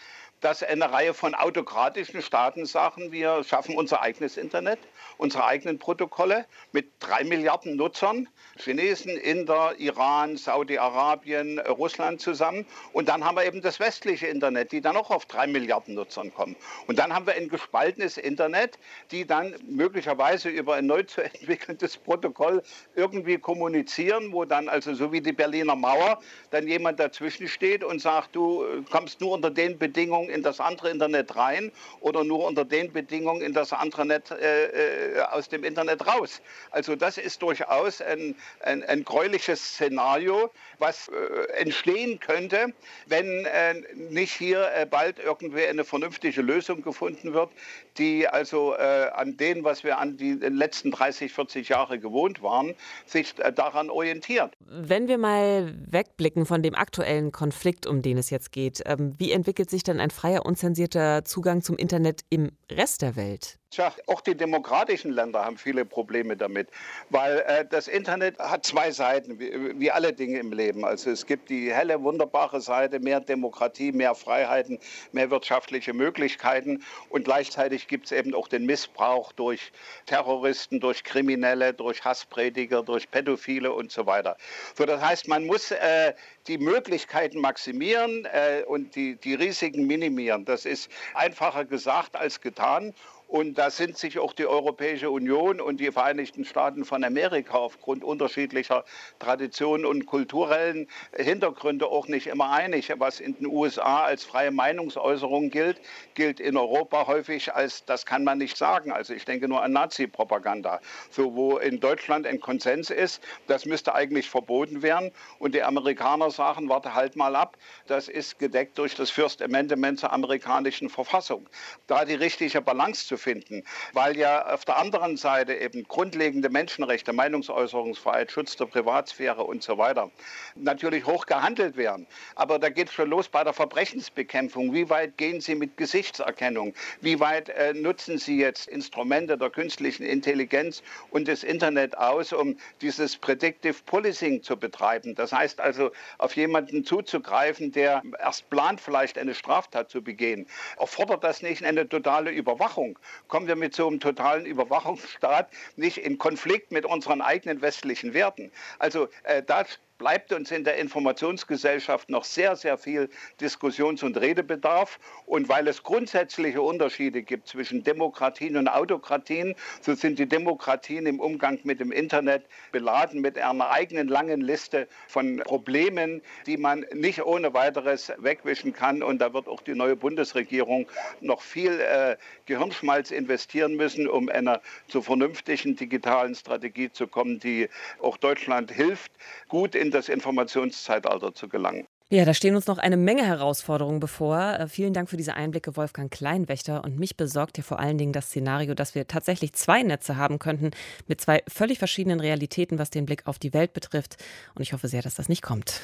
dass 0.41 0.61
eine 0.61 0.91
Reihe 0.91 1.13
von 1.13 1.33
autokratischen 1.33 2.21
Staaten 2.21 2.65
sagen, 2.65 3.11
wir 3.11 3.43
schaffen 3.43 3.75
unser 3.75 4.01
eigenes 4.01 4.37
Internet, 4.37 4.79
unsere 5.17 5.45
eigenen 5.45 5.79
Protokolle 5.79 6.45
mit 6.71 6.91
drei 6.99 7.23
Milliarden 7.23 7.75
Nutzern, 7.75 8.29
Chinesen, 8.57 9.17
Inder, 9.17 9.73
Iran, 9.77 10.37
Saudi-Arabien, 10.37 11.59
Russland 11.59 12.21
zusammen. 12.21 12.65
Und 12.93 13.09
dann 13.09 13.23
haben 13.23 13.35
wir 13.35 13.45
eben 13.45 13.61
das 13.61 13.79
westliche 13.79 14.27
Internet, 14.27 14.71
die 14.71 14.81
dann 14.81 14.95
auch 14.95 15.09
auf 15.09 15.25
drei 15.25 15.47
Milliarden 15.47 15.95
Nutzern 15.95 16.33
kommen. 16.33 16.55
Und 16.87 16.99
dann 16.99 17.13
haben 17.13 17.25
wir 17.25 17.33
ein 17.33 17.49
gespaltenes 17.49 18.17
Internet, 18.17 18.77
die 19.11 19.25
dann 19.25 19.55
möglicherweise 19.67 20.49
über 20.49 20.75
ein 20.75 20.85
neu 20.85 21.03
zu 21.03 21.21
entwickelndes 21.23 21.97
Protokoll 21.97 22.61
irgendwie 22.95 23.37
kommunizieren, 23.37 24.31
wo 24.31 24.45
dann 24.45 24.69
also 24.69 24.93
so 24.93 25.11
wie 25.11 25.21
die 25.21 25.33
Berliner 25.33 25.75
Mauer 25.75 26.19
dann 26.51 26.67
jemand 26.67 26.99
dazwischen 26.99 27.47
steht 27.47 27.83
und 27.83 28.01
sagt, 28.01 28.35
du 28.35 28.63
äh, 28.63 28.81
kommst 28.89 29.21
nur 29.21 29.31
unter 29.31 29.49
den 29.49 29.77
Bedingungen, 29.77 30.26
Bedingungen 30.27 30.29
in 30.29 30.43
das 30.43 30.59
andere 30.59 30.89
Internet 30.89 31.35
rein 31.35 31.71
oder 31.99 32.23
nur 32.23 32.45
unter 32.45 32.65
den 32.65 32.91
Bedingungen 32.91 33.41
in 33.41 33.53
das 33.53 33.73
andere 33.73 34.05
Net, 34.05 34.31
äh, 34.31 35.15
äh, 35.15 35.21
aus 35.31 35.49
dem 35.49 35.63
Internet 35.63 36.05
raus. 36.05 36.41
Also 36.71 36.95
das 36.95 37.17
ist 37.17 37.41
durchaus 37.41 38.01
ein, 38.01 38.35
ein, 38.61 38.83
ein 38.83 39.03
gräuliches 39.03 39.59
Szenario, 39.59 40.51
was 40.79 41.09
äh, 41.09 41.61
entstehen 41.61 42.19
könnte, 42.19 42.73
wenn 43.07 43.45
äh, 43.45 43.75
nicht 43.95 44.33
hier 44.33 44.69
äh, 44.75 44.85
bald 44.85 45.19
irgendwie 45.19 45.65
eine 45.65 45.83
vernünftige 45.83 46.41
Lösung 46.41 46.81
gefunden 46.81 47.33
wird, 47.33 47.49
die 47.97 48.27
also 48.27 48.73
äh, 48.75 49.09
an 49.13 49.37
dem, 49.37 49.63
was 49.63 49.83
wir 49.83 49.97
an 49.97 50.17
die 50.17 50.33
letzten 50.33 50.91
30, 50.91 51.31
40 51.31 51.69
Jahre 51.69 51.99
gewohnt 51.99 52.41
waren, 52.41 52.75
sich 53.05 53.33
daran 53.35 53.89
orientiert. 53.89 54.53
Wenn 54.59 55.07
wir 55.07 55.17
mal 55.17 55.73
wegblicken 55.89 56.45
von 56.45 56.61
dem 56.61 56.75
aktuellen 56.75 57.31
Konflikt, 57.31 57.87
um 57.87 58.01
den 58.01 58.17
es 58.17 58.29
jetzt 58.29 58.51
geht, 58.51 58.81
ähm, 58.85 59.13
wie 59.17 59.31
entwickelt 59.31 59.69
sich 59.69 59.83
denn 59.83 59.99
ein 59.99 60.11
freier, 60.17 60.45
unzensierter 60.45 61.23
Zugang 61.25 61.61
zum 61.61 61.77
Internet 61.77 62.21
im 62.29 62.51
Rest 62.71 63.03
der 63.03 63.15
Welt? 63.15 63.59
Tja, 63.69 63.91
auch 64.07 64.21
die 64.21 64.35
demokratischen 64.35 65.11
Länder 65.11 65.43
haben 65.43 65.57
viele 65.57 65.83
Probleme 65.83 66.37
damit, 66.37 66.69
weil 67.09 67.39
äh, 67.39 67.65
das 67.69 67.89
Internet 67.89 68.39
hat 68.39 68.65
zwei 68.65 68.91
Seiten, 68.91 69.39
wie, 69.39 69.77
wie, 69.77 69.91
alle 69.91 70.13
Dinge 70.13 70.39
im 70.39 70.53
Leben. 70.53 70.85
Also 70.85 71.09
es 71.11 71.25
gibt 71.25 71.49
die 71.49 71.73
helle, 71.73 72.01
wunderbare 72.01 72.61
Seite, 72.61 73.01
mehr 73.01 73.19
Demokratie, 73.19 73.91
mehr 73.91 74.15
Freiheiten, 74.15 74.79
mehr 75.11 75.29
wirtschaftliche 75.31 75.93
Möglichkeiten 75.93 76.81
und 77.09 77.25
gleichzeitig 77.25 77.89
gibt 77.89 78.05
es 78.05 78.13
eben 78.13 78.33
auch 78.33 78.47
den 78.47 78.65
Missbrauch 78.65 79.33
durch 79.33 79.73
Terroristen, 80.05 80.79
durch 80.79 81.03
Kriminelle, 81.03 81.73
durch 81.73 82.05
Hassprediger, 82.05 82.83
durch 82.83 83.11
Pädophile 83.11 83.73
und 83.73 83.91
so 83.91 84.05
weiter. 84.05 84.37
So, 84.77 84.85
das 84.85 85.01
heißt, 85.01 85.27
man 85.27 85.45
muss 85.45 85.71
äh, 85.71 86.13
die 86.47 86.57
Möglichkeiten 86.57 87.41
maximieren 87.41 88.25
äh, 88.31 88.63
und 88.65 88.95
die, 88.95 89.15
die 89.17 89.33
Risiken 89.33 89.87
minimieren. 89.87 90.45
Das 90.45 90.65
ist 90.65 90.89
einfacher 91.13 91.65
gesagt 91.65 92.15
als 92.15 92.39
getan. 92.39 92.93
Und 93.27 93.57
da 93.57 93.69
sind 93.69 93.97
sich 93.97 94.19
auch 94.19 94.31
die 94.31 94.45
Europäische 94.45 95.11
Union 95.11 95.59
und 95.59 95.81
die 95.81 95.91
Vereinigten 95.91 96.45
Staaten 96.45 96.85
von 96.85 97.03
Amerika 97.03 97.57
aufgrund 97.57 98.05
unterschiedlicher 98.05 98.85
Traditionen 99.19 99.85
und 99.85 100.05
kulturellen 100.05 100.87
Hintergründe 101.13 101.87
auch 101.87 102.07
nicht 102.07 102.27
immer 102.27 102.51
einig. 102.51 102.93
Was 102.99 103.19
in 103.19 103.35
den 103.35 103.47
USA 103.47 104.05
als 104.05 104.23
freie 104.23 104.51
Meinungsäußerung 104.51 105.49
gilt, 105.49 105.81
gilt 106.13 106.39
in 106.39 106.55
Europa 106.55 107.07
häufig 107.07 107.53
als, 107.53 107.83
das 107.83 108.05
kann 108.05 108.23
man 108.23 108.37
nicht 108.37 108.55
sagen. 108.55 108.93
Also 108.93 109.13
ich 109.13 109.25
denke 109.25 109.49
nur 109.49 109.61
an 109.61 109.73
Nazi-Propaganda. 109.73 110.79
So, 111.09 111.35
wo 111.35 111.57
in 111.57 111.81
Deutschland 111.81 112.25
ein 112.25 112.39
Konsens 112.39 112.89
ist, 112.89 113.21
das 113.47 113.65
müsste 113.65 113.93
eigentlich 113.93 114.29
verboten 114.29 114.81
werden. 114.81 115.11
Und 115.39 115.53
die 115.53 115.63
Amerikaner 115.63 116.31
sagen, 116.31 116.69
warte 116.69 116.93
halt 116.93 117.17
mal 117.17 117.35
ab, 117.35 117.57
das 117.87 118.07
ist 118.07 118.39
gedeckt 118.39 118.77
durch 118.77 118.95
das 118.95 119.09
First 119.09 119.41
Amendment 119.41 119.99
zur 119.99 120.13
amerikanischen 120.13 120.89
Verfassung. 120.89 121.49
Da 121.87 122.05
die 122.05 122.15
richtige 122.15 122.61
Balance 122.61 123.05
zu 123.05 123.16
finden, 123.17 123.63
weil 123.93 124.17
ja 124.17 124.53
auf 124.53 124.65
der 124.65 124.77
anderen 124.77 125.17
Seite 125.17 125.55
eben 125.55 125.83
grundlegende 125.83 126.49
Menschenrechte, 126.49 127.13
Meinungsäußerungsfreiheit, 127.13 128.31
Schutz 128.31 128.55
der 128.55 128.65
Privatsphäre 128.65 129.43
und 129.43 129.63
so 129.63 129.77
weiter 129.77 130.11
natürlich 130.55 131.05
hoch 131.05 131.25
gehandelt 131.25 131.77
werden. 131.77 132.07
Aber 132.35 132.59
da 132.59 132.69
geht 132.69 132.89
es 132.89 132.93
schon 132.93 133.09
los 133.09 133.27
bei 133.27 133.43
der 133.43 133.53
Verbrechensbekämpfung. 133.53 134.73
Wie 134.73 134.89
weit 134.89 135.17
gehen 135.17 135.41
Sie 135.41 135.55
mit 135.55 135.77
Gesichtserkennung? 135.77 136.73
Wie 137.01 137.19
weit 137.19 137.49
äh, 137.49 137.73
nutzen 137.73 138.17
Sie 138.17 138.37
jetzt 138.39 138.67
Instrumente 138.67 139.37
der 139.37 139.49
künstlichen 139.49 140.03
Intelligenz 140.03 140.83
und 141.11 141.27
des 141.27 141.43
Internet 141.43 141.97
aus, 141.97 142.33
um 142.33 142.57
dieses 142.81 143.17
Predictive 143.17 143.75
Policing 143.85 144.43
zu 144.43 144.57
betreiben? 144.57 145.15
Das 145.15 145.31
heißt 145.31 145.59
also, 145.59 145.91
auf 146.17 146.35
jemanden 146.35 146.83
zuzugreifen, 146.83 147.71
der 147.71 148.01
erst 148.19 148.49
plant, 148.49 148.81
vielleicht 148.81 149.17
eine 149.17 149.33
Straftat 149.33 149.89
zu 149.89 150.01
begehen. 150.01 150.47
Erfordert 150.79 151.23
das 151.23 151.41
nicht 151.41 151.63
eine 151.63 151.87
totale 151.87 152.31
Überwachung? 152.31 152.97
Kommen 153.27 153.47
wir 153.47 153.55
mit 153.55 153.75
so 153.75 153.87
einem 153.87 153.99
totalen 153.99 154.45
Überwachungsstaat 154.45 155.49
nicht 155.75 155.97
in 155.97 156.17
Konflikt 156.17 156.71
mit 156.71 156.85
unseren 156.85 157.21
eigenen 157.21 157.61
westlichen 157.61 158.13
Werten. 158.13 158.51
Also 158.79 159.07
äh, 159.23 159.43
da 159.43 159.65
bleibt 159.97 160.31
uns 160.31 160.51
in 160.51 160.63
der 160.63 160.77
Informationsgesellschaft 160.77 162.09
noch 162.09 162.23
sehr, 162.23 162.55
sehr 162.55 162.77
viel 162.77 163.09
Diskussions- 163.39 164.03
und 164.03 164.17
Redebedarf. 164.17 164.99
Und 165.25 165.49
weil 165.49 165.67
es 165.67 165.83
grundsätzliche 165.83 166.61
Unterschiede 166.61 167.23
gibt 167.23 167.47
zwischen 167.47 167.83
Demokratien 167.83 168.57
und 168.57 168.67
Autokratien, 168.67 169.55
so 169.81 169.93
sind 169.95 170.19
die 170.19 170.27
Demokratien 170.27 171.05
im 171.05 171.19
Umgang 171.19 171.59
mit 171.63 171.79
dem 171.79 171.91
Internet 171.91 172.45
beladen 172.71 173.21
mit 173.21 173.37
einer 173.37 173.69
eigenen 173.69 174.07
langen 174.07 174.41
Liste 174.41 174.87
von 175.07 175.37
Problemen, 175.39 176.21
die 176.45 176.57
man 176.57 176.85
nicht 176.93 177.23
ohne 177.23 177.53
weiteres 177.53 178.11
wegwischen 178.17 178.73
kann. 178.73 179.01
Und 179.03 179.19
da 179.19 179.33
wird 179.33 179.47
auch 179.47 179.61
die 179.61 179.75
neue 179.75 179.95
Bundesregierung 179.95 180.87
noch 181.21 181.41
viel 181.41 181.79
äh, 181.79 182.17
Gehirnschmalz 182.45 183.11
investieren 183.11 183.75
müssen, 183.75 184.07
um 184.07 184.29
einer 184.29 184.61
zu 184.87 185.01
vernünftigen 185.01 185.75
digitalen 185.75 186.35
Strategie 186.35 186.91
zu 186.91 187.07
kommen, 187.07 187.39
die 187.39 187.69
auch 187.99 188.17
Deutschland 188.17 188.71
hilft, 188.71 189.11
gut 189.47 189.75
in 189.75 189.86
das 189.91 190.09
Informationszeitalter 190.09 191.33
zu 191.33 191.47
gelangen. 191.47 191.87
Ja, 192.09 192.23
da 192.23 192.33
stehen 192.33 192.55
uns 192.55 192.67
noch 192.67 192.77
eine 192.77 192.95
Menge 192.95 193.25
Herausforderungen 193.25 193.99
bevor. 193.99 194.57
Äh, 194.57 194.67
vielen 194.69 194.93
Dank 194.93 195.09
für 195.09 195.17
diese 195.17 195.33
Einblicke, 195.33 195.75
Wolfgang 195.75 196.09
Kleinwächter. 196.09 196.85
Und 196.85 196.97
mich 196.97 197.17
besorgt 197.17 197.57
ja 197.57 197.63
vor 197.63 197.79
allen 197.79 197.97
Dingen 197.97 198.13
das 198.13 198.27
Szenario, 198.27 198.75
dass 198.75 198.95
wir 198.95 199.07
tatsächlich 199.07 199.51
zwei 199.53 199.83
Netze 199.83 200.15
haben 200.15 200.39
könnten 200.39 200.71
mit 201.07 201.19
zwei 201.19 201.43
völlig 201.49 201.79
verschiedenen 201.79 202.21
Realitäten, 202.21 202.79
was 202.79 202.91
den 202.91 203.05
Blick 203.05 203.27
auf 203.27 203.39
die 203.39 203.53
Welt 203.53 203.73
betrifft. 203.73 204.15
Und 204.55 204.61
ich 204.61 204.71
hoffe 204.71 204.87
sehr, 204.87 205.01
dass 205.01 205.15
das 205.15 205.27
nicht 205.27 205.41
kommt. 205.41 205.81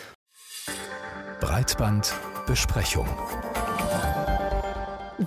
Breitbandbesprechung. 1.42 3.08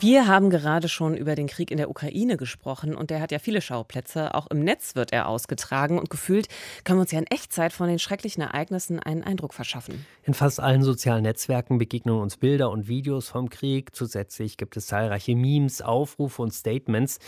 Wir 0.01 0.27
haben 0.27 0.51
gerade 0.51 0.89
schon 0.89 1.17
über 1.17 1.35
den 1.35 1.47
Krieg 1.47 1.71
in 1.71 1.79
der 1.79 1.89
Ukraine 1.89 2.37
gesprochen 2.37 2.95
und 2.95 3.09
der 3.09 3.21
hat 3.21 3.33
ja 3.33 3.39
viele 3.39 3.63
Schauplätze. 3.63 4.35
Auch 4.35 4.47
im 4.49 4.61
Netz 4.61 4.95
wird 4.95 5.13
er 5.13 5.27
ausgetragen 5.27 5.99
und 5.99 6.11
gefühlt 6.11 6.49
können 6.85 6.99
wir 6.99 7.03
uns 7.03 7.13
ja 7.13 7.19
in 7.19 7.27
Echtzeit 7.27 7.73
von 7.73 7.89
den 7.89 7.99
schrecklichen 7.99 8.43
Ereignissen 8.43 9.01
einen 9.01 9.23
Eindruck 9.23 9.55
verschaffen. 9.55 10.05
In 10.25 10.35
fast 10.35 10.61
allen 10.61 10.83
sozialen 10.83 11.23
Netzwerken 11.23 11.79
begegnen 11.79 12.17
uns 12.17 12.37
Bilder 12.37 12.71
und 12.71 12.89
Videos 12.89 13.31
vom 13.31 13.49
Krieg. 13.49 13.95
Zusätzlich 13.95 14.57
gibt 14.59 14.77
es 14.77 14.89
zahlreiche 14.89 15.35
Memes, 15.35 15.81
Aufrufe 15.81 16.43
und 16.43 16.53
Statements. 16.53 17.19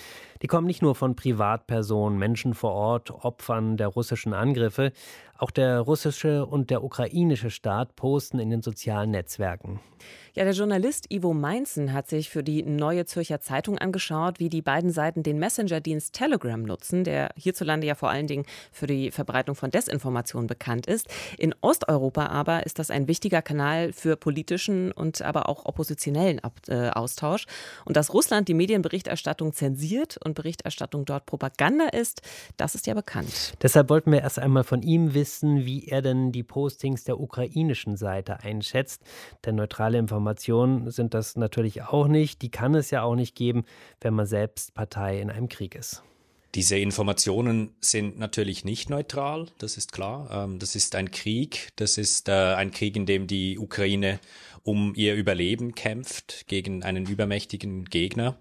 Die 0.43 0.47
kommen 0.47 0.67
nicht 0.67 0.83
nur 0.83 0.95
von 0.95 1.17
Privatpersonen, 1.17 2.19
Menschen 2.19 2.55
vor 2.55 2.73
Ort, 2.73 3.11
Opfern 3.11 3.77
der 3.77 3.89
russischen 3.89 4.35
Angriffe. 4.35 4.93
Auch 5.39 5.53
der 5.53 5.79
russische 5.81 6.45
und 6.45 6.69
der 6.69 6.83
ukrainische 6.83 7.51
Staat 7.51 7.95
posten 7.95 8.41
in 8.41 8.51
den 8.51 8.61
sozialen 8.61 9.13
Netzwerken. 9.13 9.81
Ja, 10.35 10.45
der 10.45 10.53
Journalist 10.53 11.13
Ivo 11.13 11.35
Meinzen 11.35 11.93
hat 11.93 12.09
sich 12.09 12.29
für 12.31 12.45
die 12.45 12.63
Neue 12.63 13.07
Zürcher 13.07 13.41
Zeitung 13.41 13.79
angeschaut, 13.79 14.39
wie 14.39 14.49
die 14.49 14.63
beiden 14.63 14.91
Seiten 14.91 15.23
den 15.23 15.39
Messenger-Dienst 15.39 16.13
Telegram 16.13 16.63
nutzen, 16.63 17.03
der 17.03 17.31
hierzulande 17.37 17.87
ja 17.87 17.95
vor 17.97 18.11
allen 18.11 18.27
Dingen 18.29 18.45
für 18.71 18.87
die 18.87 19.11
Verbreitung 19.11 19.57
von 19.57 19.71
Desinformation 19.71 20.47
bekannt 20.47 20.87
ist. 20.87 21.09
In 21.39 21.55
Osteuropa 21.61 22.27
aber 22.27 22.67
ist 22.67 22.79
das 22.79 22.91
ein 22.91 23.09
wichtiger 23.09 23.43
Kanal 23.43 23.93
für 23.93 24.17
politischen 24.17 24.93
und 24.93 25.23
aber 25.23 25.49
auch 25.49 25.67
oppositionellen 25.67 26.41
äh, 26.69 26.91
Austausch. 26.91 27.47
Und 27.85 27.97
dass 27.97 28.15
Russland 28.15 28.49
die 28.49 28.55
Medienberichterstattung 28.55 29.53
zensiert 29.53 30.19
und 30.25 30.35
Berichterstattung 30.35 31.05
dort 31.05 31.27
Propaganda 31.27 31.89
ist, 31.89 32.23
das 32.57 32.75
ist 32.77 32.87
ja 32.87 32.95
bekannt. 32.95 33.55
Deshalb 33.63 33.91
wollten 33.91 34.13
wir 34.13 34.21
erst 34.21 34.39
einmal 34.39 34.63
von 34.63 34.83
ihm 34.83 35.15
wissen, 35.15 35.28
wie 35.43 35.87
er 35.87 36.03
denn 36.03 36.33
die 36.33 36.43
Postings 36.43 37.05
der 37.05 37.21
ukrainischen 37.21 37.97
Seite 37.97 38.41
einschätzt. 38.41 39.03
Denn 39.45 39.57
neutrale 39.57 39.99
Informationen 39.99 40.91
sind 40.91 41.15
das 41.15 41.37
natürlich 41.37 41.83
auch 41.83 42.09
nicht. 42.09 42.43
Die 42.43 42.51
kann 42.51 42.75
es 42.75 42.91
ja 42.91 43.03
auch 43.03 43.15
nicht 43.15 43.35
geben, 43.35 43.65
wenn 44.01 44.15
man 44.15 44.27
selbst 44.27 44.75
Partei 44.75 45.21
in 45.21 45.31
einem 45.31 45.49
Krieg 45.49 45.75
ist. 45.75 46.03
Diese 46.55 46.79
Informationen 46.79 47.75
sind 47.81 48.19
natürlich 48.19 48.65
nicht 48.65 48.89
neutral, 48.89 49.49
das 49.59 49.77
ist 49.77 49.93
klar. 49.93 50.31
Ähm, 50.33 50.59
das 50.59 50.75
ist 50.77 50.95
ein 50.95 51.11
Krieg, 51.11 51.69
das 51.77 51.99
ist 51.99 52.29
äh, 52.29 52.33
ein 52.33 52.71
Krieg, 52.71 52.97
in 52.97 53.05
dem 53.05 53.27
die 53.27 53.59
Ukraine 53.59 54.19
um 54.63 54.95
ihr 54.97 55.15
Überleben 55.15 55.75
kämpft 55.75 56.47
gegen 56.47 56.83
einen 56.83 57.07
übermächtigen 57.07 57.85
Gegner. 57.85 58.39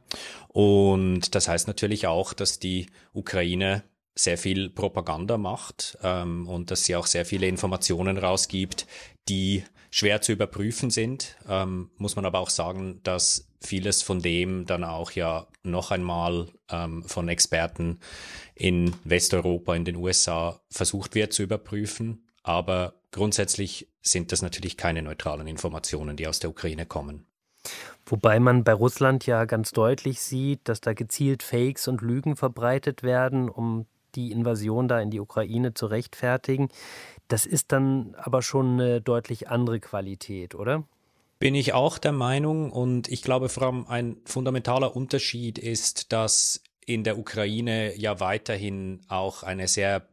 Und 0.47 1.35
das 1.35 1.47
heißt 1.47 1.67
natürlich 1.67 2.07
auch, 2.07 2.33
dass 2.33 2.59
die 2.59 2.87
Ukraine 3.13 3.83
sehr 4.17 4.37
viel 4.37 4.69
Propaganda 4.69 5.37
macht 5.37 5.97
ähm, 6.03 6.47
und 6.47 6.71
dass 6.71 6.85
sie 6.85 6.95
auch 6.95 7.05
sehr 7.05 7.25
viele 7.25 7.47
Informationen 7.47 8.17
rausgibt, 8.17 8.87
die 9.29 9.63
schwer 9.89 10.21
zu 10.21 10.31
überprüfen 10.31 10.89
sind. 10.89 11.37
Ähm, 11.47 11.91
muss 11.97 12.15
man 12.15 12.25
aber 12.25 12.39
auch 12.39 12.49
sagen, 12.49 12.99
dass 13.03 13.47
vieles 13.61 14.03
von 14.03 14.21
dem 14.21 14.65
dann 14.65 14.83
auch 14.83 15.11
ja 15.11 15.47
noch 15.63 15.91
einmal 15.91 16.47
ähm, 16.69 17.03
von 17.03 17.29
Experten 17.29 17.99
in 18.55 18.93
Westeuropa, 19.03 19.75
in 19.75 19.85
den 19.85 19.95
USA 19.95 20.59
versucht 20.69 21.15
wird 21.15 21.33
zu 21.33 21.43
überprüfen. 21.43 22.27
Aber 22.43 22.93
grundsätzlich 23.11 23.87
sind 24.01 24.31
das 24.31 24.41
natürlich 24.41 24.77
keine 24.77 25.01
neutralen 25.01 25.47
Informationen, 25.47 26.17
die 26.17 26.27
aus 26.27 26.39
der 26.39 26.49
Ukraine 26.49 26.85
kommen. 26.85 27.25
Wobei 28.05 28.39
man 28.39 28.63
bei 28.63 28.73
Russland 28.73 29.25
ja 29.25 29.43
ganz 29.45 29.71
deutlich 29.71 30.21
sieht, 30.21 30.69
dass 30.69 30.79
da 30.79 30.93
gezielt 30.93 31.43
Fakes 31.43 31.87
und 31.89 32.01
Lügen 32.01 32.37
verbreitet 32.37 33.03
werden, 33.03 33.49
um 33.49 33.85
die 34.15 34.31
Invasion 34.31 34.87
da 34.87 34.99
in 34.99 35.11
die 35.11 35.19
Ukraine 35.19 35.73
zu 35.73 35.87
rechtfertigen. 35.87 36.69
Das 37.27 37.45
ist 37.45 37.71
dann 37.71 38.15
aber 38.17 38.41
schon 38.41 38.73
eine 38.73 39.01
deutlich 39.01 39.49
andere 39.49 39.79
Qualität, 39.79 40.55
oder? 40.55 40.83
Bin 41.39 41.53
ich 41.53 41.73
auch 41.73 41.97
der 41.99 42.13
Meinung 42.13 42.71
und 42.71 43.09
ich 43.09 43.21
glaube 43.21 43.49
vor 43.49 43.63
allem 43.63 43.85
ein 43.87 44.17
fundamentaler 44.25 44.95
Unterschied 44.95 45.59
ist, 45.59 46.11
dass 46.11 46.61
in 46.85 47.03
der 47.03 47.19
Ukraine 47.19 47.95
ja 47.95 48.19
weiterhin 48.19 49.01
auch 49.07 49.43
eine 49.43 49.67
sehr 49.67 50.07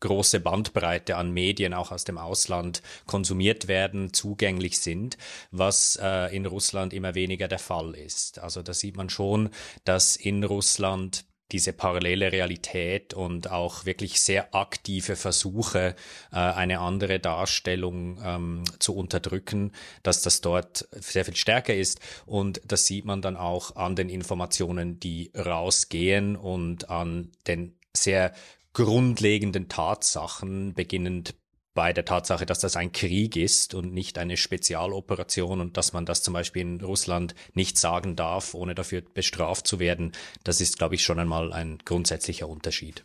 große 0.00 0.40
Bandbreite 0.40 1.16
an 1.16 1.30
Medien 1.30 1.72
auch 1.74 1.90
aus 1.90 2.04
dem 2.04 2.18
Ausland 2.18 2.82
konsumiert 3.06 3.68
werden, 3.68 4.12
zugänglich 4.12 4.80
sind, 4.80 5.16
was 5.50 5.98
äh, 6.02 6.34
in 6.36 6.46
Russland 6.46 6.92
immer 6.92 7.14
weniger 7.14 7.48
der 7.48 7.58
Fall 7.58 7.94
ist. 7.94 8.38
Also 8.38 8.62
da 8.62 8.74
sieht 8.74 8.96
man 8.96 9.08
schon, 9.08 9.50
dass 9.84 10.16
in 10.16 10.44
Russland 10.44 11.24
diese 11.52 11.72
parallele 11.72 12.32
Realität 12.32 13.14
und 13.14 13.50
auch 13.50 13.84
wirklich 13.84 14.20
sehr 14.20 14.54
aktive 14.54 15.16
Versuche, 15.16 15.94
äh, 16.32 16.36
eine 16.36 16.80
andere 16.80 17.20
Darstellung 17.20 18.20
ähm, 18.22 18.64
zu 18.78 18.96
unterdrücken, 18.96 19.72
dass 20.02 20.22
das 20.22 20.40
dort 20.40 20.88
sehr 20.92 21.24
viel 21.24 21.36
stärker 21.36 21.74
ist. 21.74 22.00
Und 22.26 22.60
das 22.64 22.86
sieht 22.86 23.04
man 23.04 23.22
dann 23.22 23.36
auch 23.36 23.76
an 23.76 23.96
den 23.96 24.08
Informationen, 24.08 24.98
die 24.98 25.30
rausgehen 25.36 26.36
und 26.36 26.90
an 26.90 27.30
den 27.46 27.78
sehr 27.96 28.32
grundlegenden 28.72 29.68
Tatsachen, 29.68 30.74
beginnend 30.74 31.34
bei 31.76 31.92
der 31.92 32.04
Tatsache, 32.04 32.46
dass 32.46 32.58
das 32.58 32.74
ein 32.74 32.90
Krieg 32.90 33.36
ist 33.36 33.74
und 33.74 33.92
nicht 33.92 34.18
eine 34.18 34.36
Spezialoperation 34.36 35.60
und 35.60 35.76
dass 35.76 35.92
man 35.92 36.06
das 36.06 36.22
zum 36.22 36.34
Beispiel 36.34 36.62
in 36.62 36.80
Russland 36.80 37.36
nicht 37.54 37.78
sagen 37.78 38.16
darf, 38.16 38.54
ohne 38.54 38.74
dafür 38.74 39.02
bestraft 39.02 39.68
zu 39.68 39.78
werden, 39.78 40.12
das 40.42 40.60
ist, 40.60 40.78
glaube 40.78 40.96
ich, 40.96 41.04
schon 41.04 41.20
einmal 41.20 41.52
ein 41.52 41.78
grundsätzlicher 41.84 42.48
Unterschied. 42.48 43.04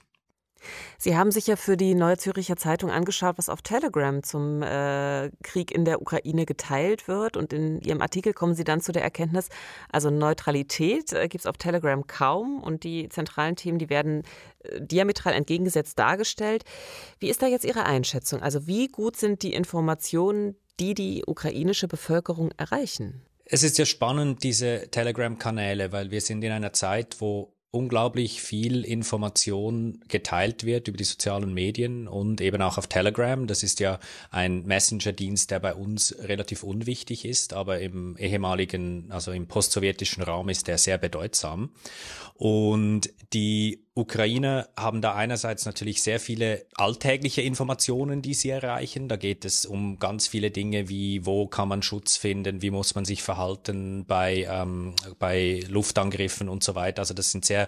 Sie 0.97 1.17
haben 1.17 1.31
sich 1.31 1.47
ja 1.47 1.55
für 1.55 1.77
die 1.77 1.95
Neue 1.95 2.17
Züricher 2.17 2.55
Zeitung 2.57 2.91
angeschaut, 2.91 3.37
was 3.37 3.49
auf 3.49 3.61
Telegram 3.61 4.23
zum 4.23 4.61
äh, 4.61 5.31
Krieg 5.43 5.71
in 5.71 5.85
der 5.85 6.01
Ukraine 6.01 6.45
geteilt 6.45 7.07
wird. 7.07 7.37
Und 7.37 7.53
in 7.53 7.81
Ihrem 7.81 8.01
Artikel 8.01 8.33
kommen 8.33 8.55
Sie 8.55 8.63
dann 8.63 8.81
zu 8.81 8.91
der 8.91 9.03
Erkenntnis, 9.03 9.49
also 9.91 10.09
Neutralität 10.09 11.13
äh, 11.13 11.27
gibt 11.27 11.41
es 11.41 11.45
auf 11.47 11.57
Telegram 11.57 12.05
kaum 12.07 12.61
und 12.61 12.83
die 12.83 13.09
zentralen 13.09 13.55
Themen, 13.55 13.79
die 13.79 13.89
werden 13.89 14.23
äh, 14.63 14.81
diametral 14.81 15.33
entgegengesetzt 15.33 15.97
dargestellt. 15.97 16.63
Wie 17.19 17.29
ist 17.29 17.41
da 17.41 17.47
jetzt 17.47 17.65
Ihre 17.65 17.85
Einschätzung? 17.85 18.41
Also 18.41 18.67
wie 18.67 18.87
gut 18.87 19.17
sind 19.17 19.43
die 19.43 19.53
Informationen, 19.53 20.55
die 20.79 20.93
die 20.93 21.23
ukrainische 21.25 21.87
Bevölkerung 21.87 22.51
erreichen? 22.57 23.21
Es 23.45 23.63
ist 23.63 23.77
ja 23.77 23.85
spannend, 23.85 24.43
diese 24.43 24.87
Telegram-Kanäle, 24.91 25.91
weil 25.91 26.09
wir 26.11 26.21
sind 26.21 26.43
in 26.43 26.51
einer 26.51 26.73
Zeit, 26.73 27.17
wo 27.19 27.53
unglaublich 27.71 28.41
viel 28.41 28.83
Information 28.83 30.01
geteilt 30.09 30.65
wird 30.65 30.89
über 30.89 30.97
die 30.97 31.05
sozialen 31.05 31.53
Medien 31.53 32.07
und 32.09 32.41
eben 32.41 32.61
auch 32.61 32.77
auf 32.77 32.87
Telegram. 32.87 33.47
Das 33.47 33.63
ist 33.63 33.79
ja 33.79 33.99
ein 34.29 34.65
Messenger-Dienst, 34.65 35.49
der 35.51 35.61
bei 35.61 35.73
uns 35.73 36.13
relativ 36.19 36.63
unwichtig 36.63 37.23
ist, 37.23 37.53
aber 37.53 37.79
im 37.79 38.17
ehemaligen, 38.17 39.09
also 39.09 39.31
im 39.31 39.47
postsowjetischen 39.47 40.21
Raum 40.21 40.49
ist 40.49 40.67
der 40.67 40.77
sehr 40.77 40.97
bedeutsam. 40.97 41.71
Und 42.35 43.13
die 43.31 43.85
Ukrainer 43.93 44.69
haben 44.77 45.01
da 45.01 45.15
einerseits 45.15 45.65
natürlich 45.65 46.01
sehr 46.01 46.21
viele 46.21 46.65
alltägliche 46.75 47.41
Informationen, 47.41 48.21
die 48.21 48.33
sie 48.33 48.49
erreichen. 48.49 49.09
Da 49.09 49.17
geht 49.17 49.43
es 49.43 49.65
um 49.65 49.99
ganz 49.99 50.27
viele 50.27 50.49
Dinge 50.49 50.87
wie, 50.87 51.25
wo 51.25 51.47
kann 51.47 51.67
man 51.67 51.83
Schutz 51.83 52.15
finden, 52.15 52.61
wie 52.61 52.71
muss 52.71 52.95
man 52.95 53.03
sich 53.03 53.21
verhalten 53.21 54.05
bei, 54.05 54.47
ähm, 54.49 54.95
bei 55.19 55.61
Luftangriffen 55.67 56.47
und 56.47 56.63
so 56.63 56.73
weiter. 56.73 57.01
Also 57.01 57.13
das 57.13 57.31
sind 57.31 57.43
sehr 57.43 57.67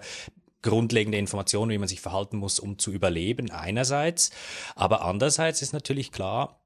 grundlegende 0.62 1.18
Informationen, 1.18 1.70
wie 1.70 1.78
man 1.78 1.88
sich 1.88 2.00
verhalten 2.00 2.38
muss, 2.38 2.58
um 2.58 2.78
zu 2.78 2.90
überleben 2.90 3.50
einerseits. 3.50 4.30
Aber 4.74 5.02
andererseits 5.02 5.60
ist 5.60 5.74
natürlich 5.74 6.10
klar, 6.10 6.63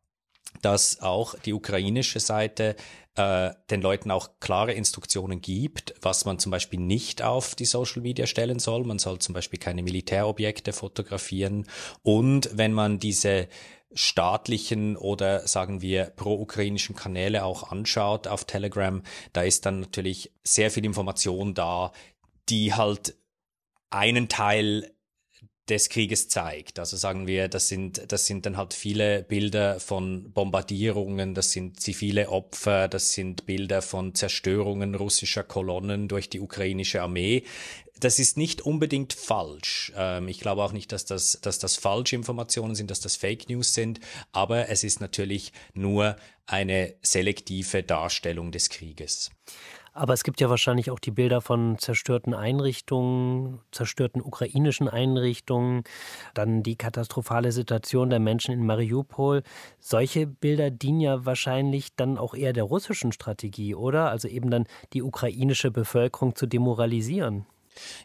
dass 0.62 1.00
auch 1.00 1.34
die 1.38 1.52
ukrainische 1.52 2.20
Seite 2.20 2.76
äh, 3.18 3.50
den 3.70 3.82
Leuten 3.82 4.10
auch 4.10 4.40
klare 4.40 4.72
Instruktionen 4.72 5.40
gibt, 5.40 5.94
was 6.00 6.24
man 6.24 6.38
zum 6.38 6.50
Beispiel 6.50 6.80
nicht 6.80 7.22
auf 7.22 7.54
die 7.54 7.64
Social 7.64 8.02
Media 8.02 8.26
stellen 8.26 8.58
soll. 8.58 8.84
Man 8.84 8.98
soll 8.98 9.18
zum 9.18 9.34
Beispiel 9.34 9.58
keine 9.58 9.82
Militärobjekte 9.82 10.72
fotografieren. 10.72 11.66
Und 12.02 12.50
wenn 12.52 12.72
man 12.72 12.98
diese 12.98 13.48
staatlichen 13.92 14.96
oder 14.96 15.48
sagen 15.48 15.80
wir 15.80 16.04
pro-ukrainischen 16.04 16.94
Kanäle 16.94 17.44
auch 17.44 17.70
anschaut 17.70 18.28
auf 18.28 18.44
Telegram, 18.44 19.02
da 19.32 19.42
ist 19.42 19.66
dann 19.66 19.80
natürlich 19.80 20.32
sehr 20.44 20.70
viel 20.70 20.84
Information 20.84 21.54
da, 21.54 21.92
die 22.48 22.74
halt 22.74 23.16
einen 23.90 24.28
Teil 24.28 24.92
des 25.68 25.88
Krieges 25.88 26.28
zeigt. 26.28 26.78
Also 26.78 26.96
sagen 26.96 27.26
wir, 27.26 27.48
das 27.48 27.68
sind, 27.68 28.10
das 28.10 28.26
sind 28.26 28.46
dann 28.46 28.56
halt 28.56 28.74
viele 28.74 29.22
Bilder 29.22 29.80
von 29.80 30.32
Bombardierungen, 30.32 31.34
das 31.34 31.52
sind 31.52 31.80
zivile 31.80 32.30
Opfer, 32.30 32.88
das 32.88 33.12
sind 33.12 33.46
Bilder 33.46 33.82
von 33.82 34.14
Zerstörungen 34.14 34.94
russischer 34.94 35.44
Kolonnen 35.44 36.08
durch 36.08 36.30
die 36.30 36.40
ukrainische 36.40 37.02
Armee. 37.02 37.44
Das 38.00 38.18
ist 38.18 38.36
nicht 38.36 38.62
unbedingt 38.62 39.12
falsch. 39.12 39.92
Ähm, 39.96 40.28
ich 40.28 40.40
glaube 40.40 40.62
auch 40.62 40.72
nicht, 40.72 40.92
dass 40.92 41.04
das, 41.04 41.40
dass 41.42 41.58
das 41.58 41.76
falsche 41.76 42.16
Informationen 42.16 42.74
sind, 42.74 42.90
dass 42.90 43.00
das 43.00 43.16
Fake 43.16 43.48
News 43.48 43.74
sind, 43.74 44.00
aber 44.32 44.68
es 44.68 44.84
ist 44.84 45.00
natürlich 45.00 45.52
nur 45.74 46.16
eine 46.46 46.94
selektive 47.02 47.82
Darstellung 47.82 48.52
des 48.52 48.70
Krieges. 48.70 49.30
Aber 49.98 50.12
es 50.12 50.22
gibt 50.22 50.40
ja 50.40 50.48
wahrscheinlich 50.48 50.92
auch 50.92 51.00
die 51.00 51.10
Bilder 51.10 51.40
von 51.40 51.76
zerstörten 51.76 52.32
Einrichtungen, 52.32 53.58
zerstörten 53.72 54.22
ukrainischen 54.22 54.88
Einrichtungen, 54.88 55.82
dann 56.34 56.62
die 56.62 56.76
katastrophale 56.76 57.50
Situation 57.50 58.08
der 58.08 58.20
Menschen 58.20 58.54
in 58.54 58.64
Mariupol. 58.64 59.42
Solche 59.80 60.28
Bilder 60.28 60.70
dienen 60.70 61.00
ja 61.00 61.26
wahrscheinlich 61.26 61.96
dann 61.96 62.16
auch 62.16 62.34
eher 62.34 62.52
der 62.52 62.62
russischen 62.62 63.10
Strategie, 63.10 63.74
oder? 63.74 64.08
Also 64.08 64.28
eben 64.28 64.50
dann 64.50 64.68
die 64.92 65.02
ukrainische 65.02 65.72
Bevölkerung 65.72 66.36
zu 66.36 66.46
demoralisieren. 66.46 67.46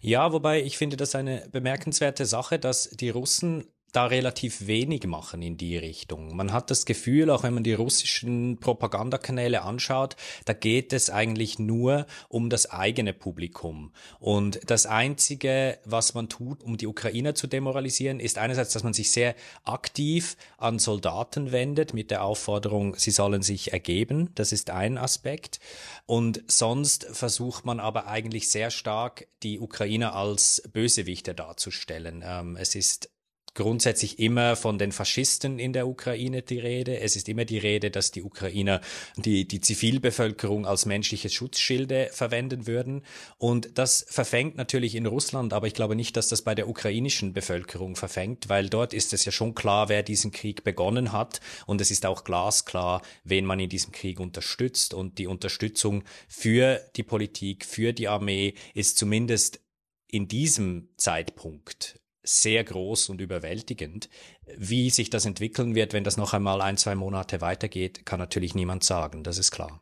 Ja, 0.02 0.34
wobei 0.34 0.64
ich 0.64 0.80
finde 0.80 0.98
das 0.98 1.14
eine 1.14 1.48
bemerkenswerte 1.52 2.26
Sache, 2.26 2.58
dass 2.58 2.90
die 2.90 3.12
Russen 3.12 3.66
da 3.94 4.08
relativ 4.08 4.68
wenig 4.68 5.06
machen 5.06 5.42
in 5.42 5.56
die 5.56 5.78
Richtung. 5.78 6.36
Man 6.36 6.52
hat 6.52 6.72
das 6.72 6.86
Gefühl, 6.86 7.30
auch 7.30 7.44
wenn 7.44 7.54
man 7.54 7.64
die 7.64 7.74
russischen 7.74 8.58
Propagandakanäle 8.60 9.62
anschaut, 9.62 10.16
da 10.46 10.54
geht 10.54 10.94
es 10.94 11.12
eigentlich 11.12 11.60
nur 11.60 12.08
um 12.28 12.50
das 12.50 12.70
eigene 12.70 13.14
Publikum. 13.14 13.94
Und 14.20 14.60
das 14.66 14.88
Einzige, 14.88 15.78
was 15.86 16.16
man 16.16 16.28
tut, 16.28 16.64
um 16.64 16.76
die 16.76 16.88
Ukrainer 16.88 17.36
zu 17.36 17.46
demoralisieren, 17.46 18.20
ist 18.20 18.40
einerseits, 18.40 18.74
dass 18.74 18.84
man 18.84 18.94
sich 18.94 19.12
sehr 19.12 19.36
aktiv 19.64 20.38
an 20.58 20.80
Soldaten 20.80 21.52
wendet 21.52 21.94
mit 21.94 22.10
der 22.10 22.24
Aufforderung, 22.24 22.96
sie 22.96 23.12
sollen 23.12 23.44
sich 23.44 23.74
ergeben. 23.74 24.32
Das 24.34 24.52
ist 24.52 24.72
ein 24.72 24.98
Aspekt. 24.98 25.60
Und 26.08 26.44
sonst 26.48 27.06
versucht 27.12 27.64
man 27.64 27.80
aber 27.80 28.08
eigentlich 28.08 28.50
sehr 28.50 28.72
stark, 28.72 29.28
die 29.44 29.60
Ukrainer 29.60 30.16
als 30.16 30.64
Bösewichte 30.74 31.36
darzustellen. 31.36 32.24
Ähm, 32.26 32.58
es 32.58 32.74
ist 32.74 33.13
grundsätzlich 33.54 34.20
immer 34.20 34.56
von 34.56 34.78
den 34.78 34.92
Faschisten 34.92 35.60
in 35.60 35.74
der 35.74 35.88
Ukraine 35.88 36.42
die 36.42 36.60
Rede. 36.60 37.00
Es 37.00 37.16
ist 37.16 37.30
immer 37.30 37.46
die 37.46 37.58
Rede, 37.58 37.92
dass 37.92 38.12
die 38.12 38.24
Ukrainer 38.24 38.82
die, 39.16 39.48
die 39.48 39.62
Zivilbevölkerung 39.62 40.66
als 40.66 40.86
menschliche 40.86 41.30
Schutzschilde 41.30 42.10
verwenden 42.12 42.68
würden. 42.68 43.04
Und 43.38 43.78
das 43.78 44.06
verfängt 44.10 44.56
natürlich 44.56 44.96
in 44.96 45.06
Russland, 45.06 45.54
aber 45.54 45.68
ich 45.68 45.74
glaube 45.74 45.96
nicht, 45.96 46.18
dass 46.18 46.30
das 46.30 46.42
bei 46.42 46.56
der 46.56 46.68
ukrainischen 46.68 47.34
Bevölkerung 47.34 47.96
verfängt, 47.96 48.50
weil 48.50 48.70
dort 48.70 48.94
ist 48.94 49.14
es 49.14 49.26
ja 49.26 49.32
schon 49.32 49.54
klar, 49.54 49.90
wer 49.90 50.04
diesen 50.04 50.32
Krieg 50.32 50.64
begonnen 50.64 51.12
hat. 51.12 51.40
Und 51.66 51.82
es 51.82 51.92
ist 51.92 52.06
auch 52.06 52.24
glasklar, 52.24 53.02
wen 53.24 53.46
man 53.46 53.60
in 53.60 53.70
diesem 53.70 53.92
Krieg 53.92 54.20
unterstützt. 54.20 54.94
Und 54.94 55.18
die 55.20 55.28
Unterstützung 55.28 56.04
für 56.28 56.82
die 56.96 57.04
Politik, 57.04 57.66
für 57.66 57.94
die 57.94 58.08
Armee 58.08 58.56
ist 58.74 58.98
zumindest 58.98 59.60
in 60.08 60.28
diesem 60.28 60.90
Zeitpunkt 60.96 62.00
sehr 62.24 62.64
groß 62.64 63.10
und 63.10 63.22
überwältigend. 63.22 64.10
Wie 64.58 64.90
sich 64.90 65.10
das 65.10 65.26
entwickeln 65.26 65.76
wird, 65.76 65.94
wenn 65.94 66.04
das 66.04 66.18
noch 66.18 66.34
einmal 66.34 66.62
ein, 66.62 66.78
zwei 66.78 66.96
Monate 66.96 67.42
weitergeht, 67.42 68.06
kann 68.06 68.20
natürlich 68.20 68.56
niemand 68.56 68.84
sagen, 68.84 69.24
das 69.24 69.38
ist 69.38 69.52
klar. 69.52 69.82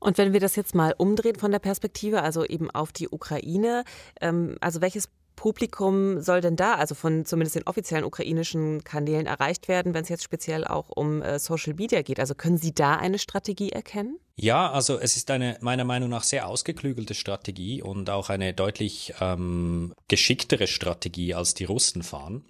Und 0.00 0.18
wenn 0.18 0.32
wir 0.32 0.40
das 0.40 0.56
jetzt 0.56 0.74
mal 0.74 0.94
umdrehen 0.96 1.36
von 1.36 1.50
der 1.50 1.58
Perspektive, 1.58 2.22
also 2.22 2.44
eben 2.44 2.70
auf 2.70 2.92
die 2.92 3.08
Ukraine, 3.08 3.84
ähm, 4.20 4.56
also 4.60 4.80
welches 4.80 5.08
Publikum 5.38 6.20
soll 6.20 6.40
denn 6.40 6.56
da, 6.56 6.74
also 6.74 6.96
von 6.96 7.24
zumindest 7.24 7.54
den 7.54 7.62
offiziellen 7.62 8.04
ukrainischen 8.04 8.82
Kanälen 8.82 9.26
erreicht 9.26 9.68
werden, 9.68 9.94
wenn 9.94 10.02
es 10.02 10.08
jetzt 10.08 10.24
speziell 10.24 10.66
auch 10.66 10.88
um 10.88 11.22
äh, 11.22 11.38
Social 11.38 11.74
Media 11.74 12.02
geht? 12.02 12.18
Also 12.18 12.34
können 12.34 12.58
Sie 12.58 12.74
da 12.74 12.96
eine 12.96 13.20
Strategie 13.20 13.70
erkennen? 13.70 14.18
Ja, 14.34 14.68
also 14.72 14.98
es 14.98 15.16
ist 15.16 15.30
eine 15.30 15.56
meiner 15.60 15.84
Meinung 15.84 16.10
nach 16.10 16.24
sehr 16.24 16.48
ausgeklügelte 16.48 17.14
Strategie 17.14 17.80
und 17.82 18.10
auch 18.10 18.30
eine 18.30 18.52
deutlich 18.52 19.14
ähm, 19.20 19.94
geschicktere 20.08 20.66
Strategie, 20.66 21.34
als 21.34 21.54
die 21.54 21.64
Russen 21.64 22.02
fahren. 22.02 22.44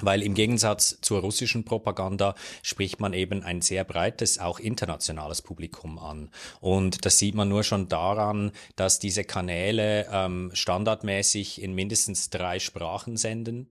Weil 0.00 0.22
im 0.22 0.34
Gegensatz 0.34 0.98
zur 1.00 1.20
russischen 1.20 1.64
Propaganda 1.64 2.34
spricht 2.62 3.00
man 3.00 3.12
eben 3.12 3.42
ein 3.42 3.62
sehr 3.62 3.84
breites, 3.84 4.38
auch 4.38 4.60
internationales 4.60 5.42
Publikum 5.42 5.98
an. 5.98 6.30
Und 6.60 7.04
das 7.04 7.18
sieht 7.18 7.34
man 7.34 7.48
nur 7.48 7.64
schon 7.64 7.88
daran, 7.88 8.52
dass 8.76 8.98
diese 8.98 9.24
Kanäle 9.24 10.06
ähm, 10.12 10.50
standardmäßig 10.54 11.62
in 11.62 11.74
mindestens 11.74 12.30
drei 12.30 12.58
Sprachen 12.58 13.16
senden. 13.16 13.68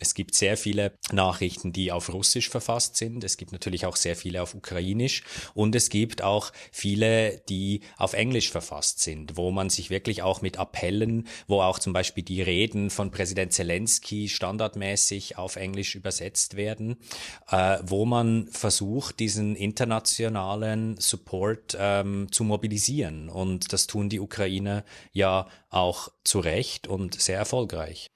Es 0.00 0.14
gibt 0.14 0.34
sehr 0.34 0.56
viele 0.56 0.92
Nachrichten, 1.12 1.74
die 1.74 1.92
auf 1.92 2.12
Russisch 2.12 2.48
verfasst 2.48 2.96
sind. 2.96 3.22
Es 3.22 3.36
gibt 3.36 3.52
natürlich 3.52 3.84
auch 3.84 3.96
sehr 3.96 4.16
viele 4.16 4.42
auf 4.42 4.54
Ukrainisch. 4.54 5.22
Und 5.52 5.74
es 5.74 5.90
gibt 5.90 6.22
auch 6.22 6.52
viele, 6.72 7.42
die 7.50 7.82
auf 7.98 8.14
Englisch 8.14 8.50
verfasst 8.50 9.00
sind, 9.00 9.36
wo 9.36 9.50
man 9.50 9.68
sich 9.68 9.90
wirklich 9.90 10.22
auch 10.22 10.40
mit 10.40 10.58
Appellen, 10.58 11.28
wo 11.46 11.60
auch 11.60 11.78
zum 11.78 11.92
Beispiel 11.92 12.24
die 12.24 12.40
Reden 12.40 12.88
von 12.88 13.10
Präsident 13.10 13.52
Zelensky 13.52 14.30
standardmäßig 14.30 15.36
auf 15.36 15.56
Englisch 15.56 15.94
übersetzt 15.94 16.56
werden, 16.56 16.96
äh, 17.50 17.78
wo 17.82 18.06
man 18.06 18.48
versucht, 18.48 19.20
diesen 19.20 19.54
internationalen 19.54 20.96
Support 20.98 21.76
ähm, 21.78 22.32
zu 22.32 22.44
mobilisieren. 22.44 23.28
Und 23.28 23.74
das 23.74 23.86
tun 23.86 24.08
die 24.08 24.20
Ukrainer 24.20 24.82
ja 25.12 25.46
auch 25.68 26.08
zu 26.24 26.40
Recht 26.40 26.86
und 26.86 27.20
sehr 27.20 27.36
erfolgreich. 27.36 28.09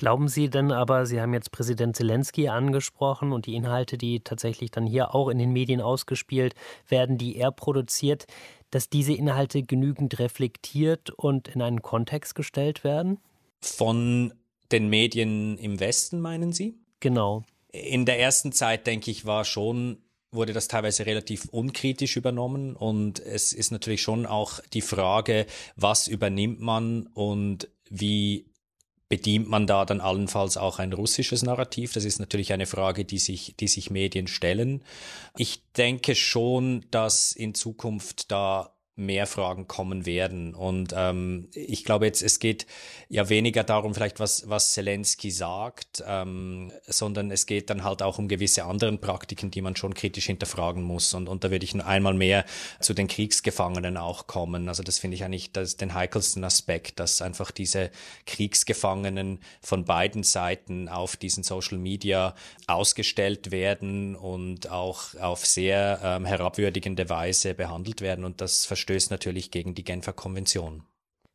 Glauben 0.00 0.28
Sie 0.28 0.48
denn 0.48 0.72
aber, 0.72 1.04
Sie 1.04 1.20
haben 1.20 1.34
jetzt 1.34 1.52
Präsident 1.52 1.94
Zelensky 1.94 2.48
angesprochen 2.48 3.32
und 3.32 3.44
die 3.44 3.54
Inhalte, 3.54 3.98
die 3.98 4.20
tatsächlich 4.20 4.70
dann 4.70 4.86
hier 4.86 5.14
auch 5.14 5.28
in 5.28 5.36
den 5.36 5.52
Medien 5.52 5.82
ausgespielt 5.82 6.54
werden, 6.88 7.18
die 7.18 7.36
er 7.36 7.52
produziert, 7.52 8.24
dass 8.70 8.88
diese 8.88 9.12
Inhalte 9.12 9.62
genügend 9.62 10.18
reflektiert 10.18 11.10
und 11.10 11.48
in 11.48 11.60
einen 11.60 11.82
Kontext 11.82 12.34
gestellt 12.34 12.82
werden? 12.82 13.18
Von 13.60 14.32
den 14.72 14.88
Medien 14.88 15.58
im 15.58 15.80
Westen, 15.80 16.18
meinen 16.18 16.54
Sie? 16.54 16.78
Genau. 17.00 17.44
In 17.70 18.06
der 18.06 18.18
ersten 18.18 18.52
Zeit, 18.52 18.86
denke 18.86 19.10
ich, 19.10 19.26
war 19.26 19.44
schon 19.44 19.98
wurde 20.32 20.52
das 20.54 20.68
teilweise 20.68 21.06
relativ 21.06 21.46
unkritisch 21.50 22.16
übernommen 22.16 22.76
und 22.76 23.18
es 23.18 23.52
ist 23.52 23.72
natürlich 23.72 24.00
schon 24.00 24.26
auch 24.26 24.60
die 24.72 24.80
Frage, 24.80 25.44
was 25.74 26.06
übernimmt 26.06 26.60
man 26.60 27.08
und 27.08 27.68
wie 27.90 28.49
bedient 29.10 29.48
man 29.48 29.66
da 29.66 29.84
dann 29.84 30.00
allenfalls 30.00 30.56
auch 30.56 30.78
ein 30.78 30.94
russisches 30.94 31.42
Narrativ? 31.42 31.92
Das 31.92 32.06
ist 32.06 32.20
natürlich 32.20 32.54
eine 32.54 32.64
Frage, 32.66 33.04
die 33.04 33.18
sich, 33.18 33.56
die 33.60 33.68
sich 33.68 33.90
Medien 33.90 34.28
stellen. 34.28 34.82
Ich 35.36 35.62
denke 35.76 36.14
schon, 36.14 36.86
dass 36.90 37.32
in 37.32 37.54
Zukunft 37.54 38.30
da 38.30 38.72
mehr 39.00 39.26
Fragen 39.26 39.66
kommen 39.66 40.06
werden. 40.06 40.54
Und 40.54 40.94
ähm, 40.96 41.48
ich 41.54 41.84
glaube 41.84 42.06
jetzt, 42.06 42.22
es 42.22 42.38
geht 42.38 42.66
ja 43.08 43.28
weniger 43.28 43.64
darum, 43.64 43.94
vielleicht 43.94 44.20
was, 44.20 44.48
was 44.48 44.72
Zelensky 44.74 45.30
sagt, 45.30 46.04
ähm, 46.06 46.70
sondern 46.86 47.30
es 47.30 47.46
geht 47.46 47.70
dann 47.70 47.82
halt 47.82 48.02
auch 48.02 48.18
um 48.18 48.28
gewisse 48.28 48.64
anderen 48.64 49.00
Praktiken, 49.00 49.50
die 49.50 49.62
man 49.62 49.74
schon 49.74 49.94
kritisch 49.94 50.26
hinterfragen 50.26 50.82
muss. 50.82 51.14
Und, 51.14 51.28
und 51.28 51.42
da 51.42 51.50
würde 51.50 51.64
ich 51.64 51.74
einmal 51.74 52.14
mehr 52.14 52.44
zu 52.80 52.94
den 52.94 53.08
Kriegsgefangenen 53.08 53.96
auch 53.96 54.26
kommen. 54.26 54.68
Also 54.68 54.82
das 54.82 54.98
finde 54.98 55.16
ich 55.16 55.24
eigentlich 55.24 55.52
das, 55.52 55.76
den 55.76 55.94
heikelsten 55.94 56.44
Aspekt, 56.44 57.00
dass 57.00 57.22
einfach 57.22 57.50
diese 57.50 57.90
Kriegsgefangenen 58.26 59.40
von 59.62 59.84
beiden 59.84 60.22
Seiten 60.22 60.88
auf 60.88 61.16
diesen 61.16 61.42
Social 61.42 61.78
Media 61.78 62.34
ausgestellt 62.66 63.50
werden 63.50 64.14
und 64.14 64.70
auch 64.70 65.14
auf 65.14 65.46
sehr 65.46 66.00
ähm, 66.04 66.26
herabwürdigende 66.26 67.08
Weise 67.08 67.54
behandelt 67.54 68.02
werden. 68.02 68.24
Und 68.24 68.40
das 68.40 68.66
verstößt 68.66 68.89
natürlich 69.10 69.50
gegen 69.50 69.74
die 69.74 69.84
Genfer 69.84 70.12
Konvention. 70.12 70.82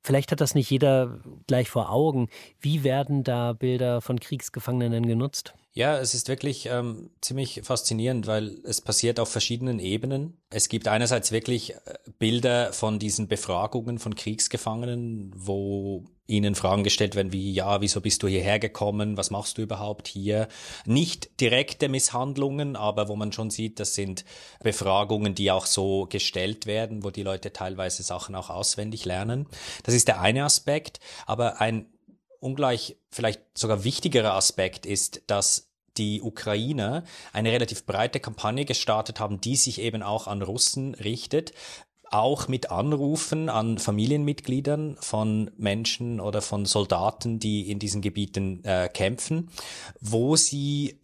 Vielleicht 0.04 0.32
hat 0.32 0.42
das 0.42 0.54
nicht 0.54 0.70
jeder 0.70 1.20
gleich 1.48 1.70
vor 1.70 1.90
Augen. 1.90 2.30
Wie 2.60 2.84
werden 2.84 3.24
da 3.24 3.54
Bilder 3.54 4.02
von 4.02 4.20
Kriegsgefangenen 4.20 5.08
genutzt? 5.08 5.56
Ja, 5.78 6.00
es 6.00 6.14
ist 6.14 6.30
wirklich 6.30 6.68
ähm, 6.68 7.10
ziemlich 7.20 7.60
faszinierend, 7.64 8.28
weil 8.28 8.60
es 8.64 8.80
passiert 8.80 9.20
auf 9.20 9.28
verschiedenen 9.28 9.80
Ebenen. 9.80 10.38
Es 10.50 10.70
gibt 10.70 10.88
einerseits 10.88 11.34
wirklich 11.34 11.74
äh, 11.74 11.80
Bilder 12.18 12.72
von 12.72 12.98
diesen 12.98 13.28
Befragungen 13.28 14.00
von 14.00 14.16
Kriegsgefangenen, 14.16 15.34
wo 15.36 16.06
ihnen 16.28 16.56
Fragen 16.56 16.86
gestellt 16.86 17.16
werden 17.16 17.34
wie, 17.34 17.52
ja, 17.52 17.82
wieso 17.82 18.00
bist 18.00 18.24
du 18.24 18.30
hierher 18.30 18.58
gekommen? 18.58 19.18
Was 19.18 19.32
machst 19.32 19.58
du 19.58 19.64
überhaupt 19.64 20.08
hier? 20.08 20.48
Nicht 20.86 21.42
direkte 21.42 21.90
Misshandlungen, 21.90 22.78
aber 22.78 23.10
wo 23.10 23.18
man 23.18 23.34
schon 23.34 23.50
sieht, 23.50 23.82
das 23.82 23.96
sind 23.96 24.24
Befragungen, 24.64 25.36
die 25.36 25.52
auch 25.52 25.66
so 25.66 26.06
gestellt 26.06 26.68
werden, 26.68 27.04
wo 27.04 27.10
die 27.10 27.24
Leute 27.24 27.52
teilweise 27.52 28.02
Sachen 28.02 28.34
auch 28.36 28.50
auswendig 28.50 29.04
lernen. 29.04 29.46
Das 29.84 29.94
ist 29.94 30.08
der 30.08 30.22
eine 30.22 30.46
Aspekt. 30.46 31.02
Aber 31.26 31.60
ein 31.60 31.88
ungleich 32.46 32.96
vielleicht 33.10 33.42
sogar 33.58 33.84
wichtigerer 33.84 34.36
Aspekt 34.36 34.86
ist, 34.86 35.24
dass 35.28 35.72
die 35.98 36.22
Ukrainer 36.22 37.04
eine 37.34 37.52
relativ 37.52 37.86
breite 37.86 38.20
Kampagne 38.20 38.66
gestartet 38.66 39.20
haben, 39.20 39.42
die 39.42 39.56
sich 39.56 39.82
eben 39.82 40.04
auch 40.04 40.28
an 40.28 40.42
Russen 40.42 40.94
richtet, 40.94 41.54
auch 42.12 42.48
mit 42.48 42.70
Anrufen 42.70 43.50
an 43.50 43.80
Familienmitgliedern 43.80 44.98
von 45.00 45.50
Menschen 45.58 46.20
oder 46.20 46.42
von 46.42 46.66
Soldaten, 46.66 47.40
die 47.40 47.70
in 47.72 47.80
diesen 47.80 48.02
Gebieten 48.02 48.64
äh, 48.64 48.90
kämpfen, 48.90 49.50
wo 50.00 50.36
sie 50.36 51.00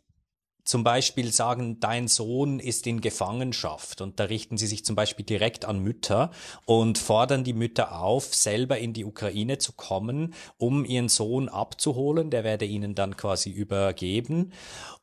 zum 0.72 0.86
Beispiel 0.86 1.34
sagen, 1.34 1.82
dein 1.82 2.08
Sohn 2.08 2.62
ist 2.62 2.88
in 2.88 3.02
Gefangenschaft 3.02 4.00
und 4.00 4.22
da 4.22 4.24
richten 4.24 4.56
sie 4.56 4.68
sich 4.68 4.86
zum 4.86 4.96
Beispiel 4.96 5.26
direkt 5.26 5.66
an 5.66 5.80
Mütter 5.80 6.32
und 6.66 6.98
fordern 6.98 7.44
die 7.44 7.52
Mütter 7.52 8.00
auf, 8.00 8.34
selber 8.34 8.78
in 8.78 8.94
die 8.94 9.04
Ukraine 9.04 9.58
zu 9.58 9.74
kommen, 9.74 10.34
um 10.58 10.86
ihren 10.86 11.10
Sohn 11.10 11.50
abzuholen. 11.50 12.30
Der 12.30 12.46
werde 12.46 12.64
ihnen 12.64 12.96
dann 12.96 13.18
quasi 13.18 13.50
übergeben. 13.50 14.54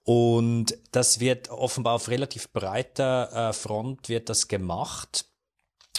Und 0.04 0.78
das 0.90 1.20
wird 1.20 1.50
offenbar 1.50 1.96
auf 1.96 2.09
relativ 2.09 2.50
breiter 2.50 3.50
äh, 3.50 3.52
Front 3.52 4.09
wird 4.09 4.31
das 4.31 4.48
gemacht. 4.48 5.27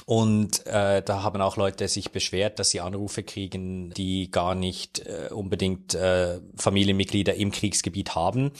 Und 0.05 0.65
äh, 0.65 1.03
da 1.03 1.23
haben 1.23 1.41
auch 1.41 1.57
Leute 1.57 1.87
sich 1.87 2.11
beschwert, 2.11 2.59
dass 2.59 2.71
sie 2.71 2.81
Anrufe 2.81 3.23
kriegen, 3.23 3.91
die 3.91 4.31
gar 4.31 4.55
nicht 4.55 4.99
äh, 4.99 5.29
unbedingt 5.31 5.93
äh, 5.93 6.39
Familienmitglieder 6.55 7.35
im 7.35 7.51
Kriegsgebiet 7.51 8.15
haben. 8.15 8.51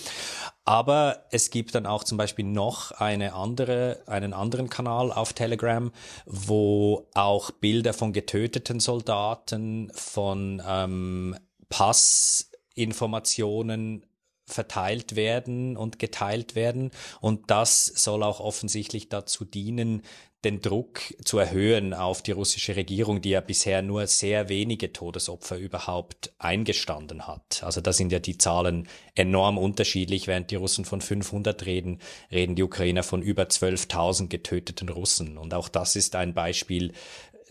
Aber 0.66 1.26
es 1.32 1.50
gibt 1.50 1.74
dann 1.76 1.88
auch 1.88 2.04
zum 2.04 2.18
Beispiel 2.18 2.44
noch 2.46 2.92
eine 2.92 3.34
andere, 3.34 4.04
einen 4.06 4.34
anderen 4.34 4.70
Kanal 4.70 5.12
auf 5.12 5.34
Telegram, 5.34 5.92
wo 6.26 7.08
auch 7.16 7.50
Bilder 7.52 7.94
von 7.94 8.14
getöteten 8.14 8.80
Soldaten, 8.80 9.92
von 9.96 10.62
ähm, 10.66 11.36
Passinformationen 11.70 14.06
verteilt 14.46 15.16
werden 15.16 15.78
und 15.78 16.00
geteilt 16.00 16.56
werden. 16.56 16.90
Und 17.22 17.52
das 17.52 17.86
soll 17.86 18.24
auch 18.24 18.40
offensichtlich 18.40 19.10
dazu 19.10 19.46
dienen, 19.46 20.02
den 20.46 20.62
Druck 20.62 21.02
zu 21.24 21.38
erhöhen 21.38 21.94
auf 21.94 22.22
die 22.22 22.32
russische 22.32 22.76
Regierung, 22.76 23.22
die 23.22 23.32
ja 23.32 23.42
bisher 23.42 23.82
nur 23.82 24.08
sehr 24.08 24.50
wenige 24.50 24.94
Todesopfer 24.94 25.58
überhaupt 25.58 26.34
eingestanden 26.40 27.28
hat. 27.28 27.62
Also 27.64 27.82
da 27.82 27.92
sind 27.92 28.12
ja 28.12 28.20
die 28.20 28.38
Zahlen 28.38 28.88
enorm 29.16 29.58
unterschiedlich. 29.58 30.28
Während 30.28 30.52
die 30.52 30.56
Russen 30.56 30.86
von 30.86 31.02
500 31.02 31.66
reden, 31.66 32.00
reden 32.32 32.56
die 32.56 32.64
Ukrainer 32.64 33.04
von 33.04 33.22
über 33.22 33.44
12.000 33.44 34.28
getöteten 34.28 34.90
Russen. 34.90 35.38
Und 35.38 35.54
auch 35.54 35.70
das 35.70 35.96
ist 35.96 36.16
ein 36.16 36.34
Beispiel 36.34 36.94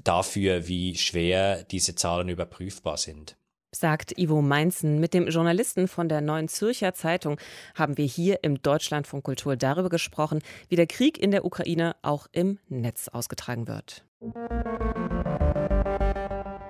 dafür, 0.02 0.68
wie 0.68 0.96
schwer 0.96 1.64
diese 1.64 1.94
Zahlen 1.94 2.28
überprüfbar 2.28 2.96
sind 2.96 3.37
sagt 3.72 4.18
Ivo 4.18 4.42
Meinzen. 4.42 5.00
Mit 5.00 5.14
dem 5.14 5.28
Journalisten 5.28 5.88
von 5.88 6.08
der 6.08 6.20
Neuen 6.20 6.48
Zürcher 6.48 6.94
Zeitung 6.94 7.38
haben 7.74 7.96
wir 7.96 8.06
hier 8.06 8.42
im 8.42 8.62
Deutschlandfunk 8.62 9.24
Kultur 9.24 9.56
darüber 9.56 9.88
gesprochen, 9.88 10.40
wie 10.68 10.76
der 10.76 10.86
Krieg 10.86 11.18
in 11.18 11.30
der 11.30 11.44
Ukraine 11.44 11.96
auch 12.02 12.26
im 12.32 12.58
Netz 12.68 13.08
ausgetragen 13.08 13.68
wird. 13.68 14.04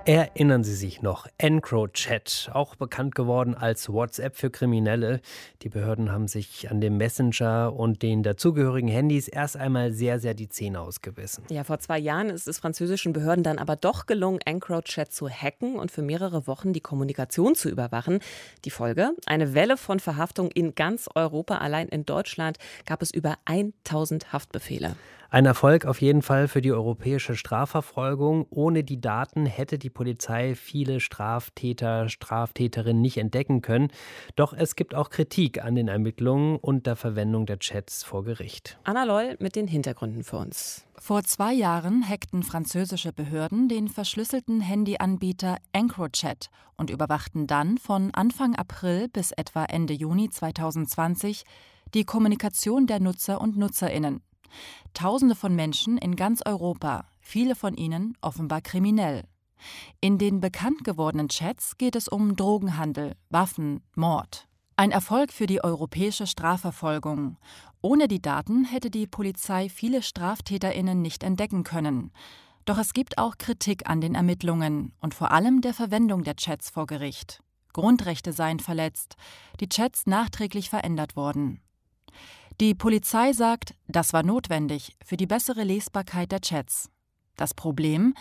Erinnern 0.09 0.65
Sie 0.65 0.75
sich 0.75 1.03
noch, 1.03 1.27
EncroChat, 1.37 2.49
auch 2.55 2.77
bekannt 2.77 3.15
geworden 3.15 3.55
als 3.55 3.93
WhatsApp 3.93 4.37
für 4.37 4.49
Kriminelle. 4.49 5.21
Die 5.61 5.69
Behörden 5.69 6.11
haben 6.11 6.29
sich 6.29 6.71
an 6.71 6.81
dem 6.81 6.97
Messenger 6.97 7.75
und 7.77 8.01
den 8.01 8.23
dazugehörigen 8.23 8.89
Handys 8.89 9.29
erst 9.29 9.59
einmal 9.59 9.93
sehr, 9.93 10.19
sehr 10.19 10.33
die 10.33 10.49
Zähne 10.49 10.81
ausgebissen. 10.81 11.45
Ja, 11.51 11.63
vor 11.63 11.79
zwei 11.81 11.99
Jahren 11.99 12.31
ist 12.31 12.49
es 12.49 12.59
französischen 12.59 13.13
Behörden 13.13 13.45
dann 13.45 13.59
aber 13.59 13.77
doch 13.77 14.07
gelungen, 14.07 14.41
EncroChat 14.43 15.13
zu 15.13 15.29
hacken 15.29 15.77
und 15.77 15.91
für 15.91 16.01
mehrere 16.01 16.47
Wochen 16.47 16.73
die 16.73 16.81
Kommunikation 16.81 17.55
zu 17.55 17.69
überwachen. 17.69 18.21
Die 18.65 18.71
Folge? 18.71 19.11
Eine 19.27 19.53
Welle 19.53 19.77
von 19.77 20.01
Verhaftungen 20.01 20.51
in 20.53 20.75
ganz 20.75 21.11
Europa. 21.15 21.59
Allein 21.59 21.87
in 21.87 22.07
Deutschland 22.07 22.57
gab 22.87 23.03
es 23.03 23.11
über 23.11 23.35
1000 23.45 24.33
Haftbefehle. 24.33 24.97
Ein 25.31 25.45
Erfolg 25.45 25.85
auf 25.85 26.01
jeden 26.01 26.23
Fall 26.23 26.49
für 26.49 26.63
die 26.63 26.73
europäische 26.73 27.37
Strafverfolgung. 27.37 28.47
Ohne 28.49 28.83
die 28.83 28.99
Daten 28.99 29.45
hätte 29.45 29.79
die 29.79 29.91
Polizei 29.91 30.55
viele 30.55 31.01
Straftäter, 31.01 32.09
Straftäterinnen 32.09 33.03
nicht 33.03 33.19
entdecken 33.19 33.61
können. 33.61 33.89
Doch 34.37 34.55
es 34.55 34.75
gibt 34.75 34.95
auch 34.95 35.11
Kritik 35.11 35.63
an 35.63 35.75
den 35.75 35.89
Ermittlungen 35.89 36.57
und 36.57 36.87
der 36.87 36.97
Verwendung 36.97 37.45
der 37.45 37.59
Chats 37.59 38.05
vor 38.05 38.25
Gericht. 38.25 38.79
Anna 38.85 39.05
Loll 39.05 39.37
mit 39.39 39.55
den 39.55 39.69
Hintergründen 39.69 40.25
für 40.25 40.39
uns. 40.39 40.87
Vor 40.97 41.23
zwei 41.25 41.53
Jahren 41.53 42.09
hackten 42.09 42.43
französische 42.43 43.13
Behörden 43.13 43.69
den 43.69 43.89
verschlüsselten 43.89 44.63
Handyanbieter 44.63 45.59
EncroChat 45.73 46.49
und 46.79 46.89
überwachten 46.89 47.47
dann 47.47 47.77
von 47.77 48.15
Anfang 48.15 48.55
April 48.57 49.09
bis 49.09 49.33
etwa 49.33 49.67
Ende 49.67 49.93
Juni 49.93 50.31
2020 50.31 51.45
die 51.93 52.05
Kommunikation 52.05 52.87
der 52.87 53.01
Nutzer 53.01 53.43
und 53.43 53.59
Nutzerinnen. 53.59 54.23
Tausende 54.95 55.35
von 55.35 55.55
Menschen 55.55 55.99
in 55.99 56.17
ganz 56.17 56.43
Europa, 56.45 57.07
viele 57.21 57.55
von 57.55 57.75
ihnen 57.75 58.17
offenbar 58.21 58.61
kriminell. 58.61 59.25
In 60.01 60.19
den 60.19 60.41
bekannt 60.41 60.85
gewordenen 60.85 61.29
Chats 61.29 61.77
geht 61.79 61.97
es 61.97 62.09
um 62.09 62.37
Drogenhandel, 62.37 63.15
Waffen, 63.31 63.83
Mord. 63.95 64.47
Ein 64.77 64.93
Erfolg 64.93 65.33
für 65.33 65.47
die 65.47 65.63
europäische 65.65 66.27
Strafverfolgung. 66.27 67.37
Ohne 67.81 68.07
die 68.07 68.23
Daten 68.23 68.65
hätte 68.65 68.91
die 68.91 69.09
Polizei 69.09 69.69
viele 69.69 70.03
Straftäterinnen 70.03 71.03
nicht 71.03 71.25
entdecken 71.25 71.65
können. 71.65 72.13
Doch 72.65 72.79
es 72.79 72.93
gibt 72.93 73.19
auch 73.19 73.39
Kritik 73.39 73.89
an 73.89 74.01
den 74.01 74.15
Ermittlungen 74.15 74.93
und 75.01 75.15
vor 75.15 75.33
allem 75.33 75.63
der 75.63 75.75
Verwendung 75.75 76.23
der 76.23 76.37
Chats 76.37 76.71
vor 76.71 76.87
Gericht. 76.87 77.43
Grundrechte 77.73 78.33
seien 78.33 78.61
verletzt, 78.61 79.17
die 79.61 79.69
Chats 79.69 80.07
nachträglich 80.07 80.71
verändert 80.71 81.17
worden. 81.17 81.61
Die 82.61 82.75
Polizei 82.75 83.33
sagt, 83.33 83.77
das 83.87 84.13
war 84.13 84.25
notwendig 84.25 84.97
für 85.05 85.17
die 85.17 85.29
bessere 85.29 85.63
Lesbarkeit 85.63 86.33
der 86.33 86.41
Chats. 86.41 86.91
Das 87.37 87.55
Problem, 87.55 88.15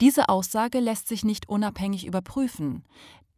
diese 0.00 0.30
Aussage 0.30 0.80
lässt 0.80 1.08
sich 1.08 1.24
nicht 1.24 1.50
unabhängig 1.50 2.06
überprüfen. 2.06 2.86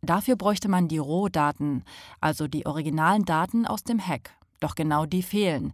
Dafür 0.00 0.36
bräuchte 0.36 0.68
man 0.68 0.86
die 0.86 0.98
Rohdaten, 0.98 1.82
also 2.20 2.46
die 2.46 2.66
originalen 2.66 3.24
Daten 3.24 3.66
aus 3.66 3.82
dem 3.82 4.06
Hack. 4.06 4.30
Doch 4.60 4.76
genau 4.76 5.06
die 5.06 5.24
fehlen. 5.24 5.72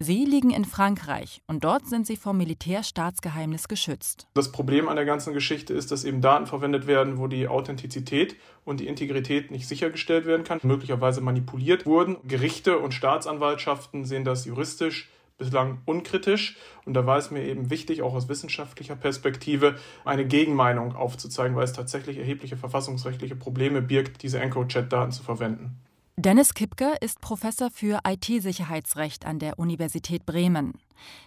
Sie 0.00 0.24
liegen 0.24 0.50
in 0.50 0.64
Frankreich 0.64 1.40
und 1.46 1.62
dort 1.62 1.86
sind 1.86 2.04
sie 2.04 2.16
vom 2.16 2.36
Militärstaatsgeheimnis 2.36 3.68
geschützt. 3.68 4.26
Das 4.34 4.50
Problem 4.50 4.88
an 4.88 4.96
der 4.96 5.04
ganzen 5.04 5.32
Geschichte 5.32 5.72
ist, 5.72 5.92
dass 5.92 6.04
eben 6.04 6.20
Daten 6.20 6.46
verwendet 6.46 6.88
werden, 6.88 7.18
wo 7.18 7.28
die 7.28 7.46
Authentizität 7.46 8.34
und 8.64 8.80
die 8.80 8.88
Integrität 8.88 9.52
nicht 9.52 9.68
sichergestellt 9.68 10.26
werden 10.26 10.42
kann, 10.42 10.58
möglicherweise 10.64 11.20
manipuliert 11.20 11.86
wurden. 11.86 12.16
Gerichte 12.24 12.78
und 12.78 12.92
Staatsanwaltschaften 12.92 14.04
sehen 14.04 14.24
das 14.24 14.46
juristisch 14.46 15.08
bislang 15.38 15.78
unkritisch. 15.84 16.56
Und 16.84 16.94
da 16.94 17.06
war 17.06 17.18
es 17.18 17.30
mir 17.30 17.44
eben 17.44 17.70
wichtig, 17.70 18.02
auch 18.02 18.14
aus 18.14 18.28
wissenschaftlicher 18.28 18.96
Perspektive 18.96 19.76
eine 20.04 20.26
Gegenmeinung 20.26 20.96
aufzuzeigen, 20.96 21.56
weil 21.56 21.64
es 21.64 21.72
tatsächlich 21.72 22.18
erhebliche 22.18 22.56
verfassungsrechtliche 22.56 23.36
Probleme 23.36 23.80
birgt, 23.80 24.22
diese 24.22 24.40
EncroChat-Daten 24.40 25.12
zu 25.12 25.22
verwenden. 25.22 25.80
Dennis 26.16 26.54
Kipke 26.54 26.94
ist 27.00 27.20
Professor 27.20 27.72
für 27.72 27.98
IT-Sicherheitsrecht 28.06 29.26
an 29.26 29.40
der 29.40 29.58
Universität 29.58 30.24
Bremen. 30.24 30.74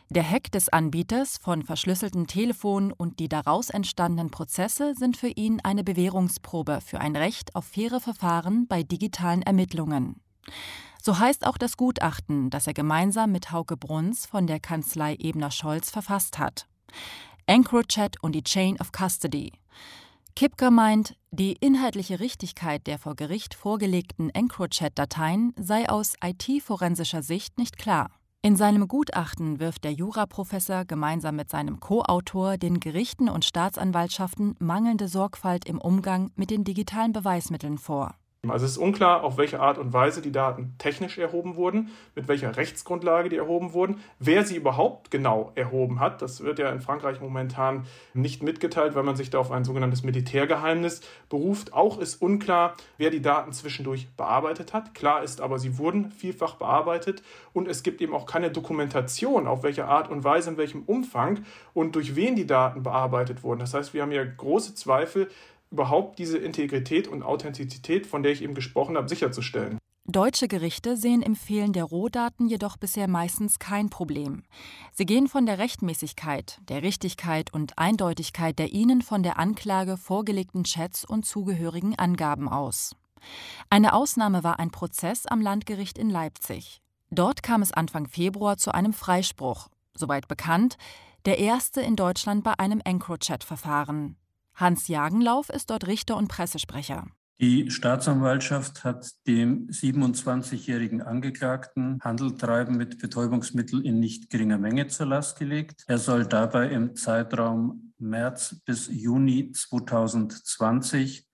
Der 0.07 0.23
Hack 0.23 0.49
des 0.53 0.69
Anbieters 0.69 1.37
von 1.37 1.61
verschlüsselten 1.63 2.25
Telefonen 2.25 2.93
und 2.93 3.19
die 3.19 3.27
daraus 3.27 3.69
entstandenen 3.69 4.31
Prozesse 4.31 4.95
sind 4.95 5.17
für 5.17 5.27
ihn 5.27 5.59
eine 5.61 5.83
Bewährungsprobe 5.83 6.79
für 6.79 7.01
ein 7.01 7.17
Recht 7.17 7.53
auf 7.53 7.65
faire 7.65 7.99
Verfahren 7.99 8.65
bei 8.65 8.81
digitalen 8.81 9.41
Ermittlungen. 9.41 10.21
So 11.03 11.19
heißt 11.19 11.45
auch 11.45 11.57
das 11.57 11.75
Gutachten, 11.75 12.49
das 12.49 12.65
er 12.65 12.73
gemeinsam 12.73 13.33
mit 13.33 13.51
Hauke 13.51 13.75
Bruns 13.75 14.25
von 14.25 14.47
der 14.47 14.61
Kanzlei 14.61 15.17
Ebner 15.19 15.51
Scholz 15.51 15.91
verfasst 15.91 16.39
hat. 16.39 16.65
EncroChat 17.45 18.23
und 18.23 18.31
die 18.31 18.43
Chain 18.43 18.79
of 18.79 18.93
Custody. 18.93 19.51
Kipker 20.37 20.69
meint, 20.69 21.15
die 21.31 21.53
inhaltliche 21.53 22.19
Richtigkeit 22.19 22.85
der 22.85 22.99
vor 22.99 23.15
Gericht 23.15 23.55
vorgelegten 23.55 24.29
EncroChat-Dateien 24.29 25.55
sei 25.57 25.89
aus 25.89 26.13
IT-forensischer 26.23 27.23
Sicht 27.23 27.57
nicht 27.57 27.79
klar. 27.79 28.11
In 28.43 28.55
seinem 28.55 28.87
Gutachten 28.87 29.59
wirft 29.59 29.83
der 29.83 29.93
Juraprofessor 29.93 30.85
gemeinsam 30.85 31.37
mit 31.37 31.49
seinem 31.49 31.79
Co-Autor 31.79 32.57
den 32.57 32.79
Gerichten 32.79 33.29
und 33.29 33.45
Staatsanwaltschaften 33.45 34.53
mangelnde 34.59 35.07
Sorgfalt 35.07 35.65
im 35.65 35.81
Umgang 35.81 36.29
mit 36.35 36.51
den 36.51 36.63
digitalen 36.63 37.13
Beweismitteln 37.13 37.79
vor. 37.79 38.13
Also 38.51 38.65
es 38.65 38.71
ist 38.71 38.77
unklar, 38.77 39.23
auf 39.23 39.37
welche 39.37 39.59
Art 39.59 39.77
und 39.77 39.93
Weise 39.93 40.21
die 40.21 40.31
Daten 40.31 40.75
technisch 40.77 41.17
erhoben 41.17 41.55
wurden, 41.55 41.91
mit 42.15 42.27
welcher 42.27 42.55
Rechtsgrundlage 42.55 43.29
die 43.29 43.37
erhoben 43.37 43.73
wurden, 43.73 44.01
wer 44.19 44.43
sie 44.43 44.55
überhaupt 44.55 45.11
genau 45.11 45.51
erhoben 45.55 45.99
hat. 45.99 46.21
Das 46.21 46.43
wird 46.43 46.59
ja 46.59 46.71
in 46.71 46.81
Frankreich 46.81 47.21
momentan 47.21 47.85
nicht 48.13 48.43
mitgeteilt, 48.43 48.95
weil 48.95 49.03
man 49.03 49.15
sich 49.15 49.29
da 49.29 49.39
auf 49.39 49.51
ein 49.51 49.63
sogenanntes 49.63 50.03
Militärgeheimnis 50.03 51.01
beruft. 51.29 51.73
Auch 51.73 51.99
ist 51.99 52.21
unklar, 52.21 52.73
wer 52.97 53.09
die 53.09 53.21
Daten 53.21 53.51
zwischendurch 53.51 54.07
bearbeitet 54.15 54.73
hat. 54.73 54.93
Klar 54.93 55.23
ist 55.23 55.41
aber, 55.41 55.59
sie 55.59 55.77
wurden 55.77 56.11
vielfach 56.11 56.55
bearbeitet 56.55 57.23
und 57.53 57.67
es 57.67 57.83
gibt 57.83 58.01
eben 58.01 58.13
auch 58.13 58.25
keine 58.25 58.51
Dokumentation, 58.51 59.47
auf 59.47 59.63
welche 59.63 59.85
Art 59.85 60.09
und 60.09 60.23
Weise, 60.23 60.51
in 60.51 60.57
welchem 60.57 60.83
Umfang 60.83 61.43
und 61.73 61.95
durch 61.95 62.15
wen 62.15 62.35
die 62.35 62.47
Daten 62.47 62.83
bearbeitet 62.83 63.43
wurden. 63.43 63.59
Das 63.59 63.73
heißt, 63.73 63.93
wir 63.93 64.01
haben 64.01 64.11
ja 64.11 64.23
große 64.23 64.75
Zweifel, 64.75 65.29
überhaupt 65.71 66.19
diese 66.19 66.37
Integrität 66.37 67.07
und 67.07 67.23
Authentizität, 67.23 68.07
von 68.07 68.23
der 68.23 68.31
ich 68.31 68.41
eben 68.41 68.53
gesprochen 68.53 68.97
habe, 68.97 69.09
sicherzustellen. 69.09 69.77
Deutsche 70.09 70.47
Gerichte 70.47 70.95
sehen 70.95 71.21
im 71.21 71.35
Fehlen 71.35 71.73
der 71.73 71.83
Rohdaten 71.83 72.47
jedoch 72.47 72.77
bisher 72.77 73.09
meistens 73.09 73.59
kein 73.59 73.89
Problem. 73.89 74.43
Sie 74.93 75.05
gehen 75.05 75.27
von 75.27 75.45
der 75.45 75.57
Rechtmäßigkeit, 75.57 76.59
der 76.69 76.81
Richtigkeit 76.81 77.53
und 77.53 77.77
Eindeutigkeit 77.77 78.57
der 78.57 78.71
ihnen 78.71 79.01
von 79.01 79.21
der 79.21 79.37
Anklage 79.37 79.97
vorgelegten 79.97 80.63
Chats 80.63 81.03
und 81.03 81.25
zugehörigen 81.25 81.99
Angaben 81.99 82.47
aus. 82.47 82.95
Eine 83.69 83.91
Ausnahme 83.91 84.45
war 84.45 84.59
ein 84.59 84.71
Prozess 84.71 85.25
am 85.25 85.41
Landgericht 85.41 85.97
in 85.97 86.09
Leipzig. 86.09 86.81
Dort 87.09 87.43
kam 87.43 87.61
es 87.61 87.73
Anfang 87.73 88.07
Februar 88.07 88.57
zu 88.57 88.73
einem 88.73 88.93
Freispruch, 88.93 89.67
soweit 89.93 90.29
bekannt, 90.29 90.77
der 91.25 91.39
erste 91.39 91.81
in 91.81 91.97
Deutschland 91.97 92.45
bei 92.45 92.57
einem 92.57 92.79
EncroChat-Verfahren. 92.79 94.15
Hans 94.57 94.87
Jagenlauf 94.87 95.49
ist 95.49 95.69
dort 95.69 95.85
Richter 95.85 96.17
und 96.17 96.29
Pressesprecher. 96.29 97.05
Die 97.39 97.69
Staatsanwaltschaft 97.69 98.83
hat 98.83 99.11
dem 99.27 99.67
27-jährigen 99.67 101.03
Angeklagten 101.03 101.99
Handeltreiben 102.01 102.75
mit 102.75 102.97
Betäubungsmitteln 102.97 103.85
in 103.85 103.99
nicht 103.99 104.31
geringer 104.31 104.57
Menge 104.57 104.87
zur 104.87 105.05
Last 105.05 105.37
gelegt. 105.37 105.83
Er 105.85 105.99
soll 105.99 106.25
dabei 106.25 106.69
im 106.69 106.95
Zeitraum 106.95 107.93
März 107.99 108.59
bis 108.65 108.87
Juni 108.91 109.51
2020 109.51 111.27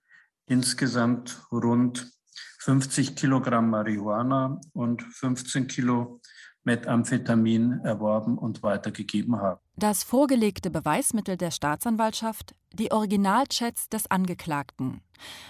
insgesamt 0.48 1.42
rund 1.50 2.12
50 2.60 3.16
Kilogramm 3.16 3.70
Marihuana 3.70 4.60
und 4.74 5.02
15 5.02 5.68
Kilo 5.68 6.20
Methamphetamin 6.64 7.82
erworben 7.84 8.38
und 8.38 8.64
weitergegeben 8.64 9.38
haben. 9.38 9.60
Das 9.76 10.04
vorgelegte 10.04 10.70
Beweismittel 10.70 11.38
der 11.38 11.52
Staatsanwaltschaft, 11.52 12.56
die 12.74 12.92
Originalchats 12.92 13.90
des 13.90 14.10
Angeklagten. 14.10 15.02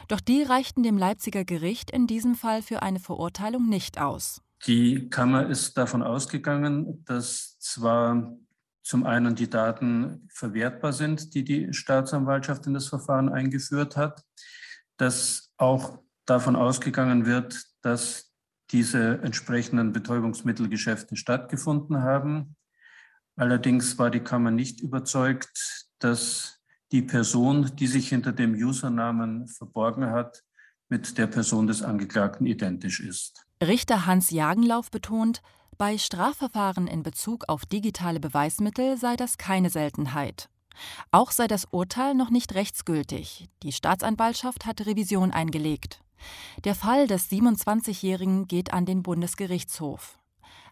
Doch 0.08 0.20
die 0.20 0.44
reichten 0.44 0.84
dem 0.84 0.98
Leipziger 0.98 1.46
Gericht 1.46 1.92
in 1.92 2.08
diesem 2.08 2.36
Fall 2.36 2.62
für 2.62 2.82
eine 2.82 3.00
Verurteilung 3.00 3.70
nicht 3.70 4.00
aus. 4.00 4.42
Die 4.66 5.10
Kammer 5.10 5.48
ist 5.48 5.78
davon 5.78 6.02
ausgegangen, 6.02 7.04
dass 7.06 7.60
zwar 7.60 8.38
zum 8.82 9.06
einen 9.06 9.36
die 9.36 9.50
Daten 9.50 10.28
verwertbar 10.32 10.94
sind, 10.94 11.34
die 11.34 11.44
die 11.44 11.74
Staatsanwaltschaft 11.74 12.68
in 12.68 12.74
das 12.74 12.88
Verfahren 12.88 13.30
eingeführt 13.30 13.98
hat, 13.98 14.24
dass 14.98 15.52
auch 15.58 16.00
davon 16.26 16.56
ausgegangen 16.56 17.26
wird, 17.26 17.62
dass 17.82 18.33
diese 18.74 19.22
entsprechenden 19.22 19.94
Betäubungsmittelgeschäfte 19.94 21.16
stattgefunden 21.16 22.02
haben. 22.02 22.56
Allerdings 23.36 23.98
war 23.98 24.10
die 24.10 24.20
Kammer 24.20 24.52
nicht 24.52 24.82
überzeugt, 24.82 25.88
dass 26.00 26.60
die 26.92 27.02
Person, 27.02 27.72
die 27.76 27.88
sich 27.88 28.10
hinter 28.10 28.34
dem 28.34 28.54
Usernamen 28.54 29.48
verborgen 29.48 30.12
hat, 30.12 30.44
mit 30.90 31.18
der 31.18 31.28
Person 31.28 31.68
des 31.68 31.82
Angeklagten 31.82 32.46
identisch 32.46 33.00
ist. 33.00 33.46
Richter 33.62 34.06
Hans 34.06 34.30
Jagenlauf 34.30 34.92
betont, 34.92 35.42
bei 35.78 35.98
Strafverfahren 35.98 36.88
in 36.88 37.02
Bezug 37.02 37.46
auf 37.48 37.66
digitale 37.66 38.20
Beweismittel 38.20 38.98
sei 38.98 39.16
das 39.16 39.38
keine 39.38 39.70
Seltenheit. 39.70 40.50
Auch 41.12 41.32
sei 41.32 41.48
das 41.48 41.66
Urteil 41.72 42.14
noch 42.14 42.30
nicht 42.30 42.54
rechtsgültig. 42.54 43.50
Die 43.64 43.72
Staatsanwaltschaft 43.72 44.66
hat 44.66 44.86
Revision 44.86 45.32
eingelegt. 45.32 46.02
Der 46.64 46.76
Fall 46.76 47.08
des 47.08 47.30
27-Jährigen 47.30 48.48
geht 48.48 48.74
an 48.74 48.86
den 48.86 49.04
Bundesgerichtshof. 49.04 50.20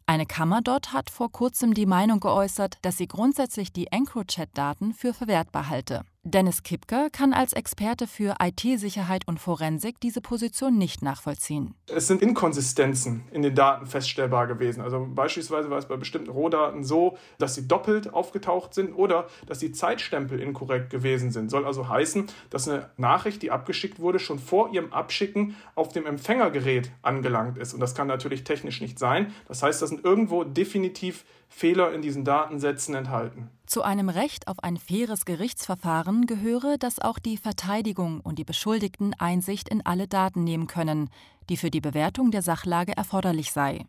Eine 0.05 0.25
Kammer 0.25 0.61
dort 0.61 0.93
hat 0.93 1.09
vor 1.09 1.31
kurzem 1.31 1.73
die 1.73 1.85
Meinung 1.85 2.19
geäußert, 2.19 2.77
dass 2.81 2.97
sie 2.97 3.07
grundsätzlich 3.07 3.71
die 3.71 3.87
EncroChat-Daten 3.87 4.93
für 4.93 5.13
verwertbar 5.13 5.69
halte. 5.69 6.03
Dennis 6.23 6.61
Kipker 6.61 7.09
kann 7.09 7.33
als 7.33 7.51
Experte 7.51 8.05
für 8.05 8.35
IT-Sicherheit 8.39 9.27
und 9.27 9.39
Forensik 9.39 9.99
diese 9.99 10.21
Position 10.21 10.77
nicht 10.77 11.01
nachvollziehen. 11.01 11.73
Es 11.87 12.05
sind 12.05 12.21
Inkonsistenzen 12.21 13.23
in 13.31 13.41
den 13.41 13.55
Daten 13.55 13.87
feststellbar 13.87 14.45
gewesen. 14.45 14.81
Also 14.81 15.07
beispielsweise 15.09 15.71
war 15.71 15.79
es 15.79 15.87
bei 15.87 15.97
bestimmten 15.97 16.29
Rohdaten 16.29 16.83
so, 16.83 17.17
dass 17.39 17.55
sie 17.55 17.67
doppelt 17.67 18.13
aufgetaucht 18.13 18.75
sind 18.75 18.93
oder 18.93 19.25
dass 19.47 19.57
die 19.57 19.71
Zeitstempel 19.71 20.39
inkorrekt 20.39 20.91
gewesen 20.91 21.31
sind. 21.31 21.49
Soll 21.49 21.65
also 21.65 21.89
heißen, 21.89 22.27
dass 22.51 22.69
eine 22.69 22.91
Nachricht, 22.97 23.41
die 23.41 23.49
abgeschickt 23.49 23.99
wurde, 23.99 24.19
schon 24.19 24.37
vor 24.37 24.71
ihrem 24.71 24.93
Abschicken 24.93 25.55
auf 25.73 25.89
dem 25.89 26.05
Empfängergerät 26.05 26.91
angelangt 27.01 27.57
ist. 27.57 27.73
Und 27.73 27.79
das 27.79 27.95
kann 27.95 28.05
natürlich 28.05 28.43
technisch 28.43 28.79
nicht 28.79 28.99
sein. 28.99 29.33
Das 29.47 29.63
heißt, 29.63 29.81
da 29.81 29.87
sind 29.87 30.05
irgendwo 30.05 30.43
definitiv 30.43 31.25
Fehler 31.51 31.93
in 31.93 32.01
diesen 32.01 32.23
Datensätzen 32.23 32.95
enthalten. 32.95 33.49
Zu 33.65 33.83
einem 33.83 34.09
Recht 34.09 34.47
auf 34.47 34.63
ein 34.63 34.77
faires 34.77 35.25
Gerichtsverfahren 35.25 36.25
gehöre, 36.25 36.77
dass 36.77 36.99
auch 36.99 37.19
die 37.19 37.37
Verteidigung 37.37 38.21
und 38.21 38.39
die 38.39 38.43
Beschuldigten 38.43 39.13
Einsicht 39.13 39.69
in 39.69 39.85
alle 39.85 40.07
Daten 40.07 40.43
nehmen 40.43 40.67
können, 40.67 41.09
die 41.49 41.57
für 41.57 41.69
die 41.69 41.81
Bewertung 41.81 42.31
der 42.31 42.41
Sachlage 42.41 42.95
erforderlich 42.95 43.51
sei. 43.51 43.85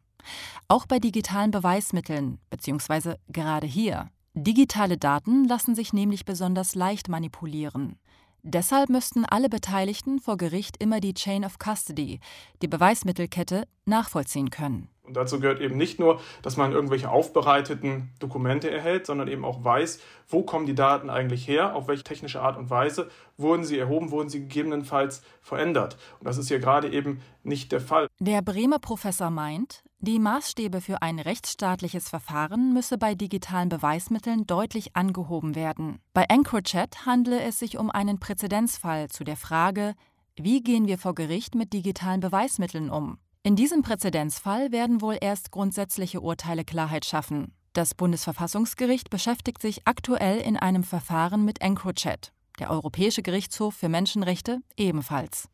Auch 0.68 0.86
bei 0.86 0.98
digitalen 0.98 1.50
Beweismitteln, 1.50 2.38
beziehungsweise 2.50 3.18
gerade 3.28 3.66
hier. 3.66 4.10
Digitale 4.34 4.98
Daten 4.98 5.44
lassen 5.44 5.74
sich 5.74 5.92
nämlich 5.92 6.24
besonders 6.24 6.74
leicht 6.74 7.08
manipulieren. 7.08 7.96
Deshalb 8.42 8.88
müssten 8.88 9.24
alle 9.24 9.48
Beteiligten 9.48 10.18
vor 10.18 10.36
Gericht 10.36 10.82
immer 10.82 11.00
die 11.00 11.14
Chain 11.14 11.44
of 11.44 11.58
Custody, 11.58 12.18
die 12.60 12.68
Beweismittelkette, 12.68 13.68
nachvollziehen 13.84 14.50
können. 14.50 14.88
Und 15.04 15.16
dazu 15.16 15.40
gehört 15.40 15.60
eben 15.60 15.76
nicht 15.76 15.98
nur, 15.98 16.20
dass 16.42 16.56
man 16.56 16.72
irgendwelche 16.72 17.10
aufbereiteten 17.10 18.10
Dokumente 18.20 18.70
erhält, 18.70 19.04
sondern 19.06 19.26
eben 19.26 19.44
auch 19.44 19.64
weiß, 19.64 20.00
wo 20.28 20.42
kommen 20.42 20.64
die 20.64 20.76
Daten 20.76 21.10
eigentlich 21.10 21.48
her, 21.48 21.74
auf 21.74 21.88
welche 21.88 22.04
technische 22.04 22.40
Art 22.40 22.56
und 22.56 22.70
Weise 22.70 23.10
wurden 23.36 23.64
sie 23.64 23.78
erhoben, 23.78 24.12
wurden 24.12 24.28
sie 24.28 24.40
gegebenenfalls 24.40 25.22
verändert. 25.40 25.96
Und 26.20 26.28
das 26.28 26.38
ist 26.38 26.48
hier 26.48 26.60
gerade 26.60 26.88
eben 26.88 27.20
nicht 27.42 27.72
der 27.72 27.80
Fall. 27.80 28.06
Der 28.20 28.42
Bremer 28.42 28.78
Professor 28.78 29.30
meint, 29.30 29.82
die 29.98 30.20
Maßstäbe 30.20 30.80
für 30.80 31.02
ein 31.02 31.18
rechtsstaatliches 31.18 32.08
Verfahren 32.08 32.72
müsse 32.72 32.96
bei 32.96 33.16
digitalen 33.16 33.68
Beweismitteln 33.68 34.46
deutlich 34.46 34.94
angehoben 34.94 35.56
werden. 35.56 35.98
Bei 36.12 36.26
EncroChat 36.28 37.06
handle 37.06 37.40
es 37.40 37.58
sich 37.58 37.76
um 37.76 37.90
einen 37.90 38.20
Präzedenzfall 38.20 39.08
zu 39.10 39.24
der 39.24 39.36
Frage, 39.36 39.94
wie 40.36 40.62
gehen 40.62 40.86
wir 40.86 40.98
vor 40.98 41.14
Gericht 41.14 41.54
mit 41.54 41.72
digitalen 41.72 42.20
Beweismitteln 42.20 42.88
um? 42.88 43.18
In 43.44 43.56
diesem 43.56 43.82
Präzedenzfall 43.82 44.70
werden 44.70 45.00
wohl 45.00 45.18
erst 45.20 45.50
grundsätzliche 45.50 46.20
Urteile 46.20 46.64
Klarheit 46.64 47.04
schaffen. 47.04 47.52
Das 47.72 47.92
Bundesverfassungsgericht 47.92 49.10
beschäftigt 49.10 49.60
sich 49.60 49.80
aktuell 49.84 50.38
in 50.38 50.56
einem 50.56 50.84
Verfahren 50.84 51.44
mit 51.44 51.60
EncroChat. 51.60 52.32
Der 52.60 52.70
Europäische 52.70 53.22
Gerichtshof 53.22 53.74
für 53.74 53.88
Menschenrechte 53.88 54.60
ebenfalls. 54.76 55.48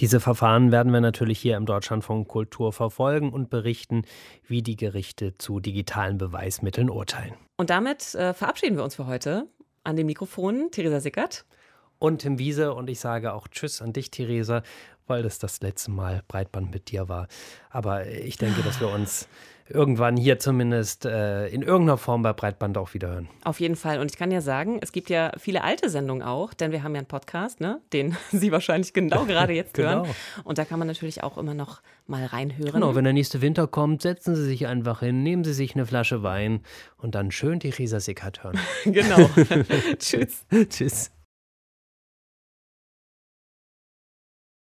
Diese 0.00 0.18
Verfahren 0.18 0.72
werden 0.72 0.92
wir 0.92 1.00
natürlich 1.00 1.38
hier 1.38 1.56
im 1.56 1.66
Deutschlandfunk 1.66 2.26
Kultur 2.26 2.72
verfolgen 2.72 3.32
und 3.32 3.48
berichten, 3.48 4.02
wie 4.48 4.62
die 4.62 4.76
Gerichte 4.76 5.38
zu 5.38 5.60
digitalen 5.60 6.18
Beweismitteln 6.18 6.90
urteilen. 6.90 7.34
Und 7.58 7.70
damit 7.70 8.12
äh, 8.16 8.34
verabschieden 8.34 8.76
wir 8.76 8.82
uns 8.82 8.96
für 8.96 9.06
heute. 9.06 9.46
An 9.84 9.94
den 9.94 10.06
Mikrofonen 10.06 10.72
Theresa 10.72 10.98
Sickert. 10.98 11.44
Und 12.00 12.22
Tim 12.22 12.38
Wiese 12.38 12.72
und 12.74 12.88
ich 12.90 12.98
sage 12.98 13.34
auch 13.34 13.46
Tschüss 13.46 13.82
an 13.82 13.92
dich, 13.92 14.10
Theresa 14.10 14.62
weil 15.10 15.22
das 15.22 15.38
das 15.38 15.60
letzte 15.60 15.90
Mal 15.90 16.22
Breitband 16.28 16.70
mit 16.70 16.90
dir 16.90 17.08
war. 17.08 17.28
Aber 17.68 18.06
ich 18.06 18.38
denke, 18.38 18.62
dass 18.62 18.80
wir 18.80 18.88
uns 18.88 19.28
irgendwann 19.70 20.16
hier 20.16 20.38
zumindest 20.38 21.04
äh, 21.04 21.46
in 21.48 21.62
irgendeiner 21.62 21.96
Form 21.96 22.22
bei 22.22 22.32
Breitband 22.32 22.76
auch 22.76 22.94
wieder 22.94 23.08
hören. 23.08 23.28
Auf 23.44 23.60
jeden 23.60 23.76
Fall. 23.76 24.00
Und 24.00 24.10
ich 24.10 24.16
kann 24.16 24.30
ja 24.30 24.40
sagen, 24.40 24.78
es 24.82 24.92
gibt 24.92 25.10
ja 25.10 25.32
viele 25.38 25.62
alte 25.62 25.88
Sendungen 25.88 26.22
auch, 26.22 26.52
denn 26.54 26.72
wir 26.72 26.82
haben 26.82 26.94
ja 26.94 27.00
einen 27.00 27.08
Podcast, 27.08 27.60
ne, 27.60 27.80
den 27.92 28.16
Sie 28.32 28.52
wahrscheinlich 28.52 28.92
genau 28.92 29.24
gerade 29.24 29.52
jetzt 29.52 29.74
genau. 29.74 30.04
hören. 30.04 30.14
Und 30.44 30.58
da 30.58 30.64
kann 30.64 30.78
man 30.78 30.88
natürlich 30.88 31.22
auch 31.22 31.38
immer 31.38 31.54
noch 31.54 31.82
mal 32.06 32.24
reinhören. 32.26 32.72
Genau, 32.72 32.94
wenn 32.94 33.04
der 33.04 33.12
nächste 33.12 33.40
Winter 33.40 33.66
kommt, 33.66 34.02
setzen 34.02 34.34
Sie 34.34 34.44
sich 34.44 34.66
einfach 34.66 35.00
hin, 35.00 35.22
nehmen 35.22 35.44
Sie 35.44 35.52
sich 35.52 35.74
eine 35.74 35.86
Flasche 35.86 36.22
Wein 36.22 36.60
und 36.96 37.14
dann 37.14 37.30
schön 37.30 37.58
die 37.60 37.70
Risa 37.70 38.00
Sickert 38.00 38.42
hören. 38.42 38.58
genau. 38.84 39.30
Tschüss. 39.98 40.44
Tschüss. 40.68 41.10